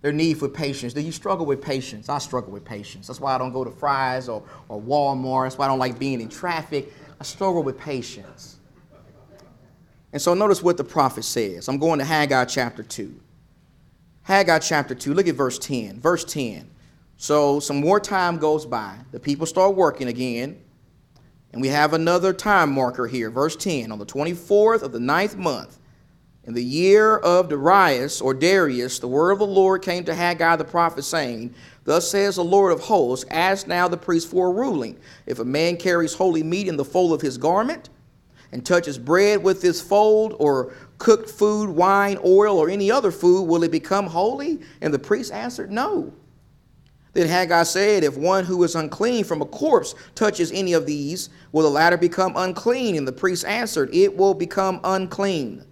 Their 0.02 0.12
need 0.12 0.38
for 0.38 0.49
patience. 0.49 0.93
Do 0.93 0.99
you 0.99 1.13
struggle 1.13 1.45
with 1.45 1.62
patience? 1.62 2.10
I 2.10 2.17
struggle 2.17 2.52
with 2.52 2.65
patience. 2.65 3.08
That's 3.08 3.21
why 3.21 3.34
I 3.34 3.38
don't 3.38 3.54
go 3.54 3.63
to 3.63 3.71
Fry's 3.71 4.28
or, 4.28 4.43
or 4.67 4.82
Walmart. 4.82 5.45
That's 5.45 5.58
why 5.58 5.65
I 5.65 5.67
don't 5.69 5.80
like 5.80 5.97
being 5.97 6.19
in 6.19 6.28
traffic. 6.28 6.93
I 7.19 7.23
struggle 7.23 7.63
with 7.63 7.80
patience. 7.80 8.58
And 10.12 10.21
so 10.21 10.34
notice 10.34 10.62
what 10.62 10.75
the 10.75 10.84
prophet 10.84 11.23
says. 11.23 11.69
I'm 11.69 11.78
going 11.78 11.99
to 11.99 12.06
Haggai 12.06 12.43
chapter 12.45 12.84
2. 12.84 13.17
Haggai 14.23 14.60
chapter 14.60 14.95
2, 14.95 15.13
look 15.13 15.28
at 15.28 15.36
verse 15.36 15.58
10. 15.58 16.02
Verse 16.02 16.25
10. 16.25 16.69
So 17.21 17.60
some 17.60 17.82
more 17.82 17.99
time 17.99 18.38
goes 18.38 18.65
by. 18.65 18.95
The 19.12 19.19
people 19.19 19.45
start 19.45 19.75
working 19.75 20.08
again. 20.08 20.58
And 21.51 21.62
we 21.62 21.67
have 21.67 21.93
another 21.93 22.32
time 22.32 22.71
marker 22.71 23.08
here. 23.08 23.29
Verse 23.29 23.58
10. 23.58 23.91
On 23.91 23.99
the 23.99 24.05
24th 24.05 24.84
of 24.84 24.93
the 24.93 25.01
ninth 25.01 25.36
month, 25.36 25.79
in 26.45 26.53
the 26.53 26.63
year 26.63 27.17
of 27.17 27.49
Darius 27.49 28.21
or 28.21 28.34
Darius, 28.34 28.99
the 28.99 29.08
word 29.10 29.32
of 29.32 29.39
the 29.39 29.45
Lord 29.45 29.82
came 29.82 30.05
to 30.05 30.15
Haggai 30.15 30.55
the 30.55 30.63
prophet, 30.63 31.03
saying, 31.03 31.53
Thus 31.84 32.10
says 32.10 32.38
the 32.38 32.43
Lord 32.43 32.71
of 32.71 32.79
hosts, 32.79 33.25
ask 33.29 33.67
now 33.67 33.89
the 33.89 33.97
priest 33.97 34.32
for 34.32 34.47
a 34.47 34.53
ruling. 34.53 34.97
If 35.25 35.39
a 35.39 35.45
man 35.45 35.75
carries 35.75 36.13
holy 36.13 36.41
meat 36.41 36.69
in 36.69 36.77
the 36.77 36.86
fold 36.86 37.12
of 37.12 37.19
his 37.19 37.38
garment, 37.38 37.89
and 38.53 38.65
touches 38.65 38.97
bread 38.97 39.43
with 39.43 39.62
his 39.62 39.82
fold, 39.82 40.38
or 40.39 40.73
cooked 40.99 41.29
food, 41.29 41.69
wine, 41.69 42.17
oil, 42.23 42.58
or 42.58 42.69
any 42.69 42.89
other 42.89 43.12
food, 43.12 43.43
will 43.43 43.63
it 43.63 43.71
become 43.71 44.08
holy? 44.08 44.62
And 44.79 44.93
the 44.93 44.99
priest 44.99 45.34
answered, 45.34 45.69
No. 45.69 46.13
Then 47.13 47.28
Haggai 47.28 47.63
said, 47.63 48.04
If 48.04 48.17
one 48.17 48.45
who 48.45 48.63
is 48.63 48.76
unclean 48.76 49.24
from 49.24 49.41
a 49.41 49.45
corpse 49.45 49.95
touches 50.15 50.52
any 50.52 50.74
of 50.74 50.86
these, 50.86 51.30
will 51.52 51.63
the 51.63 51.69
latter 51.69 51.98
become 51.98 52.34
unclean? 52.36 52.95
And 52.95 53.08
the 53.08 53.12
priest 53.12 53.45
answered, 53.45 53.93
It 53.93 54.15
will 54.15 54.34
become 54.34 54.80
unclean. 54.84 55.65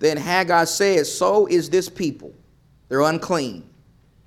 Then 0.00 0.16
Haggai 0.16 0.64
said, 0.64 1.06
So 1.06 1.46
is 1.46 1.70
this 1.70 1.88
people. 1.88 2.34
They're 2.88 3.02
unclean. 3.02 3.68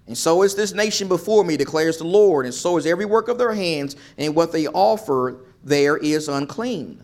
And 0.08 0.17
so 0.17 0.43
is 0.43 0.56
this 0.56 0.73
nation 0.73 1.08
before 1.08 1.43
me, 1.43 1.58
declares 1.58 1.97
the 1.97 2.06
Lord, 2.06 2.45
and 2.45 2.54
so 2.54 2.78
is 2.78 2.86
every 2.86 3.06
work 3.06 3.28
of 3.28 3.38
their 3.38 3.54
hands, 3.54 3.95
and 4.17 4.36
what 4.36 4.51
they 4.51 4.67
offer 4.67 5.45
there 5.63 5.97
is 5.97 6.28
unclean. 6.30 7.01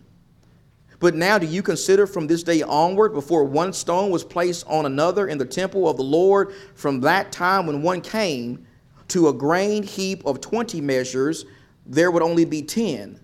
But 1.00 1.16
now 1.16 1.40
do 1.40 1.48
you 1.48 1.64
consider 1.64 2.06
from 2.06 2.28
this 2.28 2.44
day 2.44 2.62
onward, 2.62 3.14
before 3.14 3.44
one 3.44 3.74
stone 3.74 4.12
was 4.12 4.24
placed 4.24 4.68
on 4.68 4.86
another 4.86 5.28
in 5.28 5.40
the 5.40 5.46
temple 5.46 5.90
of 5.90 5.98
the 5.98 6.04
Lord, 6.04 6.54
from 6.76 7.02
that 7.02 7.32
time 7.32 7.66
when 7.66 7.82
one 7.82 8.02
came 8.02 8.68
to 9.12 9.30
a 9.30 9.34
grain 9.34 9.84
heap 9.84 10.26
of 10.26 10.42
twenty 10.42 10.82
measures, 10.82 11.46
there 11.86 12.12
would 12.12 12.24
only 12.24 12.46
be 12.46 12.62
ten. 12.62 13.20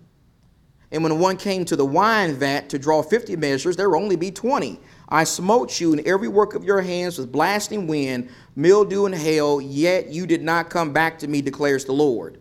And 0.92 1.04
when 1.04 1.20
one 1.20 1.36
came 1.36 1.66
to 1.66 1.76
the 1.76 1.86
wine 1.86 2.34
vat 2.36 2.70
to 2.70 2.80
draw 2.80 3.02
fifty 3.02 3.36
measures, 3.36 3.76
there 3.76 3.90
would 3.90 3.98
only 3.98 4.16
be 4.16 4.32
twenty. 4.32 4.80
I 5.10 5.24
smote 5.24 5.80
you 5.80 5.94
in 5.94 6.08
every 6.08 6.28
work 6.28 6.54
of 6.54 6.64
your 6.64 6.82
hands 6.82 7.18
with 7.18 7.32
blasting 7.32 7.88
wind, 7.88 8.30
mildew, 8.56 9.06
and 9.06 9.16
hail, 9.16 9.60
yet 9.60 10.10
you 10.10 10.26
did 10.26 10.42
not 10.42 10.70
come 10.70 10.94
back 10.94 11.20
to 11.20 11.28
me, 11.28 11.42
declares 11.42 11.86
the 11.86 11.94
Lord 11.94 12.40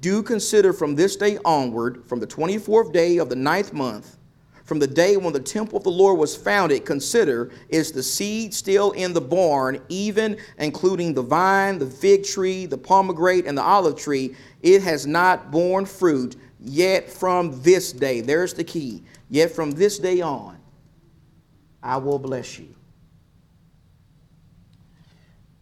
do 0.00 0.22
consider 0.22 0.72
from 0.72 0.94
this 0.94 1.16
day 1.16 1.38
onward, 1.44 2.04
from 2.06 2.20
the 2.20 2.26
24th 2.26 2.92
day 2.92 3.18
of 3.18 3.28
the 3.28 3.36
ninth 3.36 3.72
month, 3.72 4.16
from 4.68 4.78
the 4.78 4.86
day 4.86 5.16
when 5.16 5.32
the 5.32 5.40
temple 5.40 5.78
of 5.78 5.84
the 5.84 5.90
Lord 5.90 6.18
was 6.18 6.36
founded, 6.36 6.84
consider 6.84 7.50
is 7.70 7.90
the 7.90 8.02
seed 8.02 8.52
still 8.52 8.90
in 8.92 9.14
the 9.14 9.20
barn, 9.20 9.80
even 9.88 10.36
including 10.58 11.14
the 11.14 11.22
vine, 11.22 11.78
the 11.78 11.86
fig 11.86 12.22
tree, 12.22 12.66
the 12.66 12.76
pomegranate, 12.76 13.46
and 13.46 13.56
the 13.56 13.62
olive 13.62 13.96
tree. 13.96 14.36
It 14.62 14.82
has 14.82 15.06
not 15.06 15.50
borne 15.50 15.86
fruit 15.86 16.36
yet 16.60 17.08
from 17.08 17.62
this 17.62 17.92
day. 17.92 18.20
There's 18.20 18.52
the 18.52 18.62
key. 18.62 19.04
Yet 19.30 19.52
from 19.52 19.70
this 19.70 19.98
day 19.98 20.20
on, 20.20 20.58
I 21.82 21.96
will 21.96 22.18
bless 22.18 22.58
you. 22.58 22.74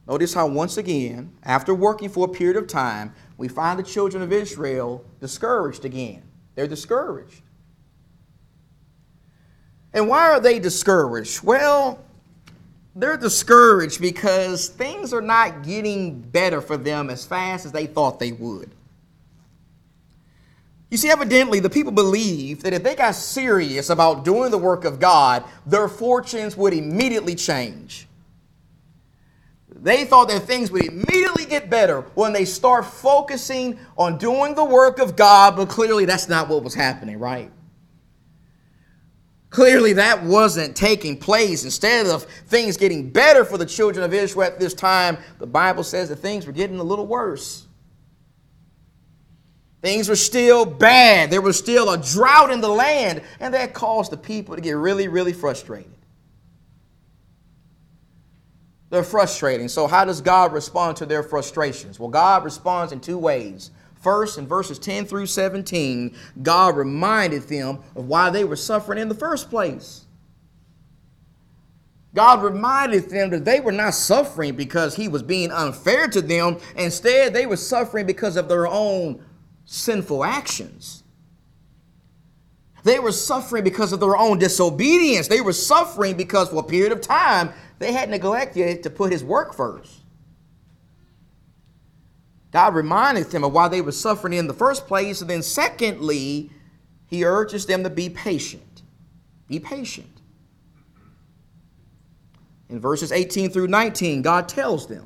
Notice 0.09 0.35
how, 0.35 0.49
once 0.49 0.79
again, 0.79 1.31
after 1.45 1.73
working 1.73 2.09
for 2.09 2.27
a 2.27 2.31
period 2.33 2.57
of 2.57 2.66
time, 2.66 3.14
we 3.37 3.47
find 3.47 3.79
the 3.79 3.85
children 3.85 4.25
of 4.25 4.33
Israel 4.33 5.05
discouraged 5.21 5.85
again. 5.85 6.25
They're 6.57 6.66
discouraged. 6.66 7.42
And 9.96 10.09
why 10.09 10.28
are 10.30 10.40
they 10.40 10.59
discouraged? 10.59 11.42
Well, 11.42 11.98
they're 12.94 13.16
discouraged 13.16 13.98
because 13.98 14.68
things 14.68 15.14
are 15.14 15.22
not 15.22 15.62
getting 15.62 16.20
better 16.20 16.61
for 16.61 16.76
them 16.76 17.09
as 17.09 17.24
fast 17.24 17.64
as 17.64 17.72
they 17.72 17.87
thought 17.87 18.20
they 18.20 18.32
would. 18.32 18.70
You 20.90 20.98
see, 20.98 21.09
evidently, 21.09 21.61
the 21.61 21.70
people 21.70 21.92
believe 21.92 22.62
that 22.62 22.74
if 22.74 22.82
they 22.82 22.94
got 22.94 23.14
serious 23.14 23.88
about 23.88 24.22
doing 24.22 24.50
the 24.50 24.59
work 24.59 24.85
of 24.85 25.00
God, 25.00 25.44
their 25.64 25.88
fortunes 25.88 26.59
would 26.59 26.74
immediately 26.74 27.35
change. 27.35 28.06
They 29.68 30.04
thought 30.04 30.28
that 30.28 30.40
things 30.40 30.70
would 30.70 30.85
immediately 30.85 31.46
get 31.46 31.70
better 31.70 32.02
when 32.14 32.35
they 32.35 32.44
start 32.44 32.85
focusing 32.85 33.78
on 33.96 34.18
doing 34.18 34.54
the 34.54 34.64
work 34.64 34.98
of 34.98 35.16
God, 35.16 35.56
but 35.56 35.70
clearly 35.70 36.04
that's 36.04 36.28
not 36.28 36.48
what 36.48 36.62
was 36.62 36.74
happening, 36.74 37.18
right? 37.18 37.50
Clearly, 39.57 39.95
that 39.95 40.23
wasn't 40.23 40.77
taking 40.77 41.16
place. 41.16 41.64
Instead 41.64 42.09
of 42.09 42.25
things 42.25 42.77
getting 42.77 43.09
better 43.09 43.42
for 43.42 43.57
the 43.57 43.64
children 43.64 44.05
of 44.05 44.12
Israel 44.12 44.42
at 44.42 44.61
this 44.61 44.75
time, 44.75 45.16
the 45.38 45.47
Bible 45.47 45.83
says 45.83 46.11
that 46.11 46.16
things 46.16 46.47
were 46.47 46.53
getting 46.53 46.79
a 46.79 46.83
little 46.83 47.07
worse. 47.07 47.66
Things 49.81 50.11
were 50.11 50.16
still 50.16 50.66
bad. 50.66 51.31
There 51.31 51.40
was 51.40 51.57
still 51.57 51.88
a 51.88 51.97
drought 51.97 52.51
in 52.51 52.61
the 52.61 52.69
land, 52.69 53.23
and 53.40 53.55
that 53.55 53.73
caused 53.73 54.12
the 54.12 54.19
people 54.19 54.57
to 54.57 54.61
get 54.61 54.73
really, 54.73 55.09
really 55.09 55.33
frustrated. 55.33 55.90
They're 58.90 59.03
frustrating. 59.03 59.69
So, 59.69 59.87
how 59.87 60.05
does 60.05 60.21
God 60.21 60.53
respond 60.53 60.99
to 60.99 61.07
their 61.07 61.23
frustrations? 61.23 61.99
Well, 61.99 62.11
God 62.11 62.45
responds 62.45 62.92
in 62.92 63.01
two 63.01 63.16
ways. 63.16 63.71
First, 64.07 64.38
in 64.38 64.47
verses 64.47 64.79
10 64.79 65.07
through 65.07 65.27
17, 65.27 66.14
God 66.40 66.77
reminded 66.77 67.42
them 67.49 67.81
of 67.97 68.07
why 68.07 68.31
they 68.31 68.45
were 68.45 68.55
suffering 68.55 69.01
in 69.01 69.09
the 69.09 69.16
first 69.16 69.51
place. 69.51 70.05
God 72.14 72.40
reminded 72.45 73.11
them 73.11 73.31
that 73.31 73.45
they 73.45 73.59
were 73.59 73.73
not 73.73 73.95
suffering 73.95 74.55
because 74.55 74.95
He 74.95 75.09
was 75.09 75.25
being 75.25 75.51
unfair 75.51 76.07
to 76.07 76.23
them. 76.23 76.59
Instead, 76.77 77.35
they 77.35 77.47
were 77.47 77.57
suffering 77.57 78.07
because 78.07 78.37
of 78.37 78.49
their 78.49 78.69
own 78.69 79.25
sinful 79.64 80.23
actions. 80.23 81.03
They 82.85 83.01
were 83.01 83.11
suffering 83.11 83.64
because 83.64 83.92
of 83.92 83.99
their 83.99 84.16
own 84.16 84.38
disobedience. 84.38 85.27
They 85.27 85.40
were 85.40 85.53
suffering 85.53 86.16
because 86.16 86.51
for 86.51 86.59
a 86.59 86.62
period 86.62 86.92
of 86.92 87.01
time 87.01 87.53
they 87.81 87.90
had 87.90 88.09
neglected 88.09 88.85
to 88.85 88.88
put 88.88 89.11
his 89.11 89.25
work 89.25 89.53
first. 89.53 90.06
God 92.57 92.75
reminded 92.75 93.26
them 93.26 93.45
of 93.45 93.53
why 93.53 93.68
they 93.68 93.83
were 93.83 93.93
suffering 93.93 94.33
in 94.33 94.47
the 94.47 94.55
first 94.55 94.87
place. 94.87 95.20
And 95.20 95.28
then, 95.28 95.43
secondly, 95.43 96.51
he 97.07 97.22
urges 97.22 97.66
them 97.66 97.83
to 97.83 97.91
be 97.91 98.09
patient. 98.09 98.80
Be 99.47 99.61
patient. 99.61 100.22
In 102.70 102.80
verses 102.80 103.12
18 103.12 103.51
through 103.51 103.66
19, 103.66 104.22
God 104.22 104.49
tells 104.49 104.87
them 104.87 105.05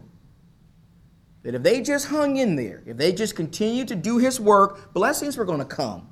that 1.43 1.57
if 1.57 1.65
they 1.65 1.81
just 1.81 2.07
hung 2.07 2.37
in 2.37 2.55
there, 2.55 2.85
if 2.87 2.97
they 2.97 3.13
just 3.13 3.35
continued 3.35 3.89
to 3.89 3.97
do 3.97 4.19
his 4.19 4.39
work, 4.39 4.95
blessings 4.95 5.37
were 5.37 5.45
going 5.45 5.59
to 5.59 5.65
come. 5.65 6.09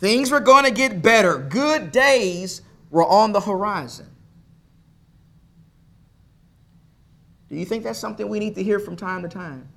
Things 0.00 0.30
were 0.30 0.38
going 0.38 0.64
to 0.64 0.70
get 0.70 1.00
better. 1.00 1.38
Good 1.38 1.92
days 1.92 2.60
were 2.90 3.06
on 3.06 3.32
the 3.32 3.40
horizon. 3.40 4.17
Do 7.48 7.56
you 7.56 7.64
think 7.64 7.84
that's 7.84 7.98
something 7.98 8.28
we 8.28 8.38
need 8.38 8.54
to 8.56 8.62
hear 8.62 8.78
from 8.78 8.96
time 8.96 9.22
to 9.22 9.28
time? 9.28 9.68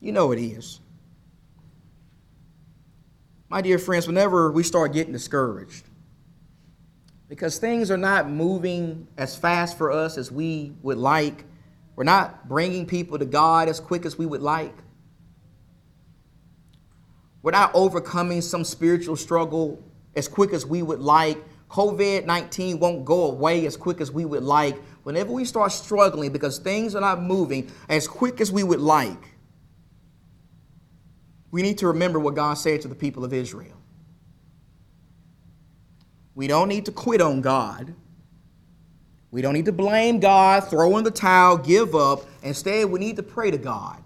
You 0.00 0.12
know 0.12 0.32
it 0.32 0.38
is. 0.38 0.80
My 3.48 3.60
dear 3.60 3.78
friends, 3.78 4.06
whenever 4.06 4.50
we 4.50 4.62
start 4.62 4.92
getting 4.92 5.12
discouraged, 5.12 5.84
because 7.28 7.58
things 7.58 7.90
are 7.90 7.96
not 7.96 8.28
moving 8.28 9.08
as 9.16 9.36
fast 9.36 9.78
for 9.78 9.90
us 9.90 10.18
as 10.18 10.30
we 10.30 10.72
would 10.82 10.98
like. 10.98 11.44
We're 11.96 12.04
not 12.04 12.48
bringing 12.48 12.86
people 12.86 13.18
to 13.18 13.24
God 13.24 13.68
as 13.68 13.80
quick 13.80 14.04
as 14.04 14.18
we 14.18 14.26
would 14.26 14.42
like. 14.42 14.74
We're 17.42 17.52
not 17.52 17.70
overcoming 17.74 18.40
some 18.40 18.64
spiritual 18.64 19.16
struggle 19.16 19.82
as 20.16 20.28
quick 20.28 20.52
as 20.52 20.66
we 20.66 20.82
would 20.82 21.00
like. 21.00 21.38
COVID 21.68 22.24
19 22.24 22.78
won't 22.78 23.04
go 23.04 23.30
away 23.30 23.66
as 23.66 23.76
quick 23.76 24.00
as 24.00 24.12
we 24.12 24.24
would 24.24 24.42
like. 24.42 24.80
Whenever 25.04 25.32
we 25.32 25.44
start 25.44 25.70
struggling 25.70 26.32
because 26.32 26.58
things 26.58 26.94
are 26.94 27.00
not 27.00 27.22
moving 27.22 27.70
as 27.88 28.08
quick 28.08 28.40
as 28.40 28.50
we 28.50 28.62
would 28.62 28.80
like, 28.80 29.34
we 31.50 31.62
need 31.62 31.78
to 31.78 31.86
remember 31.86 32.18
what 32.18 32.34
God 32.34 32.54
said 32.54 32.80
to 32.80 32.88
the 32.88 32.94
people 32.94 33.24
of 33.24 33.32
Israel. 33.32 33.76
We 36.34 36.48
don't 36.48 36.68
need 36.68 36.86
to 36.86 36.92
quit 36.92 37.20
on 37.20 37.42
God. 37.42 37.94
We 39.30 39.42
don't 39.42 39.52
need 39.54 39.66
to 39.66 39.72
blame 39.72 40.20
God, 40.20 40.68
throw 40.68 40.96
in 40.96 41.04
the 41.04 41.10
towel, 41.10 41.58
give 41.58 41.94
up. 41.94 42.24
Instead, 42.42 42.86
we 42.86 42.98
need 42.98 43.16
to 43.16 43.22
pray 43.22 43.50
to 43.50 43.58
God. 43.58 44.02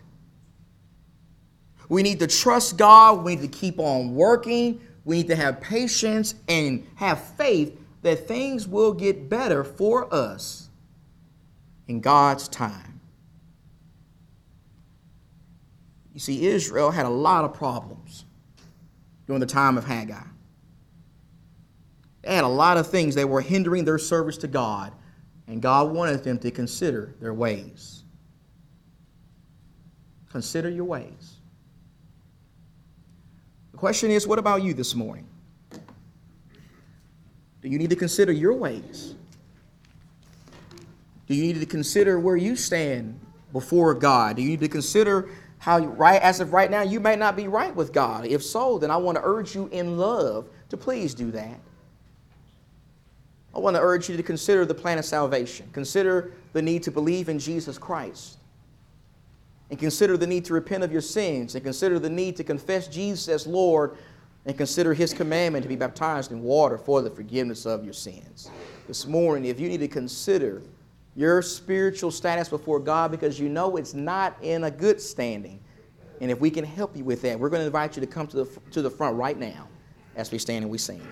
We 1.89 2.03
need 2.03 2.19
to 2.19 2.27
trust 2.27 2.77
God. 2.77 3.25
We 3.25 3.37
need 3.37 3.51
to 3.51 3.59
keep 3.59 3.79
on 3.79 4.15
working. 4.15 4.81
We 5.05 5.19
need 5.19 5.29
to 5.29 5.37
have 5.37 5.61
patience 5.61 6.35
and 6.49 6.87
have 6.97 7.23
faith 7.23 7.79
that 8.03 8.27
things 8.27 8.67
will 8.67 8.93
get 8.93 9.29
better 9.29 9.65
for 9.65 10.13
us 10.13 10.68
in 11.89 12.01
God's 12.01 12.47
time. 12.49 13.01
You 16.13 16.21
see, 16.21 16.47
Israel 16.47 16.91
had 16.91 17.07
a 17.07 17.11
lot 17.11 17.45
of 17.45 17.55
problems 17.55 18.25
during 19.27 19.41
the 19.41 19.47
time 19.47 19.79
of 19.79 19.85
Haggai. 19.85 20.23
They 22.23 22.35
had 22.35 22.45
a 22.45 22.49
lot 22.49 22.77
of 22.77 22.89
things 22.89 23.15
that 23.15 23.29
were 23.29 23.41
hindering 23.41 23.85
their 23.85 23.99
service 23.99 24.37
to 24.39 24.49
God, 24.49 24.93
and 25.47 25.63
God 25.63 25.93
wanted 25.93 26.25
them 26.25 26.39
to 26.41 26.51
consider 26.51 27.15
their 27.21 27.33
ways. 27.33 28.05
Consider 30.31 30.69
your 30.69 30.85
ways. 30.85 31.37
The 33.73 33.79
question 33.79 34.11
is 34.11 34.27
what 34.27 34.39
about 34.39 34.63
you 34.63 34.75
this 34.75 34.95
morning? 34.95 35.27
Do 37.63 37.69
you 37.69 37.79
need 37.79 37.91
to 37.91 37.97
consider 37.97 38.33
your 38.33 38.55
ways? 38.55 39.15
Do 41.29 41.35
you 41.35 41.43
need 41.43 41.61
to 41.61 41.67
consider 41.67 42.19
where 42.19 42.37
you 42.37 42.57
stand 42.57 43.21
before 43.53 43.95
God? 43.95 44.37
Do 44.37 44.43
you 44.43 44.49
need 44.49 44.61
to 44.61 44.69
consider 44.69 45.29
how, 45.59 45.79
right 45.79 46.21
as 46.23 46.41
of 46.41 46.55
right 46.55 46.71
now, 46.71 46.83
you 46.83 47.01
may 47.01 47.17
not 47.17 47.37
be 47.37 47.49
right 47.49 47.75
with 47.75 47.93
God? 47.93 48.27
If 48.27 48.43
so, 48.43 48.79
then 48.79 48.91
I 48.91 48.97
want 48.97 49.17
to 49.17 49.23
urge 49.25 49.55
you 49.55 49.69
in 49.71 49.99
love 49.99 50.49
to 50.71 50.77
please 50.77 51.15
do 51.15 51.31
that. 51.33 51.61
I 53.55 53.59
want 53.59 53.77
to 53.77 53.83
urge 53.83 54.09
you 54.09 54.17
to 54.17 54.23
consider 54.23 54.65
the 54.65 54.75
plan 54.75 54.99
of 54.99 55.05
salvation. 55.05 55.69
Consider 55.73 56.33
the 56.55 56.63
need 56.63 56.83
to 56.85 56.91
believe 56.91 57.29
in 57.29 57.39
Jesus 57.39 57.77
Christ. 57.77 58.39
And 59.71 59.79
consider 59.79 60.17
the 60.17 60.27
need 60.27 60.47
to 60.47 60.55
repent 60.55 60.83
of 60.83 60.93
your 60.93 61.03
sins. 61.03 61.55
And 61.55 61.65
consider 61.65 61.99
the 61.99 62.09
need 62.09 62.37
to 62.37 62.45
confess 62.45 62.89
Jesus 62.89 63.29
as 63.29 63.47
Lord. 63.47 63.99
And 64.47 64.57
consider 64.57 64.95
his 64.95 65.13
commandment 65.13 65.63
to 65.65 65.69
be 65.69 65.77
baptized 65.77 66.33
in 66.33 66.43
water 66.43 66.79
for 66.79 67.03
the 67.03 67.11
forgiveness 67.11 67.67
of 67.67 67.85
your 67.85 67.93
sins. 67.93 68.51
This 68.87 69.07
morning, 69.07 69.51
if 69.51 69.61
you 69.61 69.69
need 69.69 69.81
to 69.81 69.89
consider 69.89 70.63
your 71.19 71.43
spiritual 71.43 72.13
status 72.13 72.49
before 72.49 72.79
God 72.79 73.11
because 73.11 73.41
you 73.41 73.49
know 73.49 73.77
it's 73.77 73.93
not 73.93 74.37
in 74.41 74.63
a 74.63 74.71
good 74.71 75.01
standing, 75.01 75.59
and 76.21 76.31
if 76.31 76.39
we 76.39 76.49
can 76.49 76.65
help 76.65 76.97
you 76.97 77.03
with 77.03 77.23
that, 77.23 77.41
we're 77.41 77.49
going 77.49 77.59
to 77.59 77.67
invite 77.67 77.97
you 77.97 78.01
to 78.01 78.07
come 78.07 78.29
to 78.29 78.45
the, 78.45 78.61
to 78.71 78.83
the 78.83 78.91
front 78.91 79.17
right 79.17 79.37
now 79.37 79.67
as 80.15 80.31
we 80.31 80.39
stand 80.39 80.63
and 80.63 80.71
we 80.71 80.79
sing. 80.79 81.03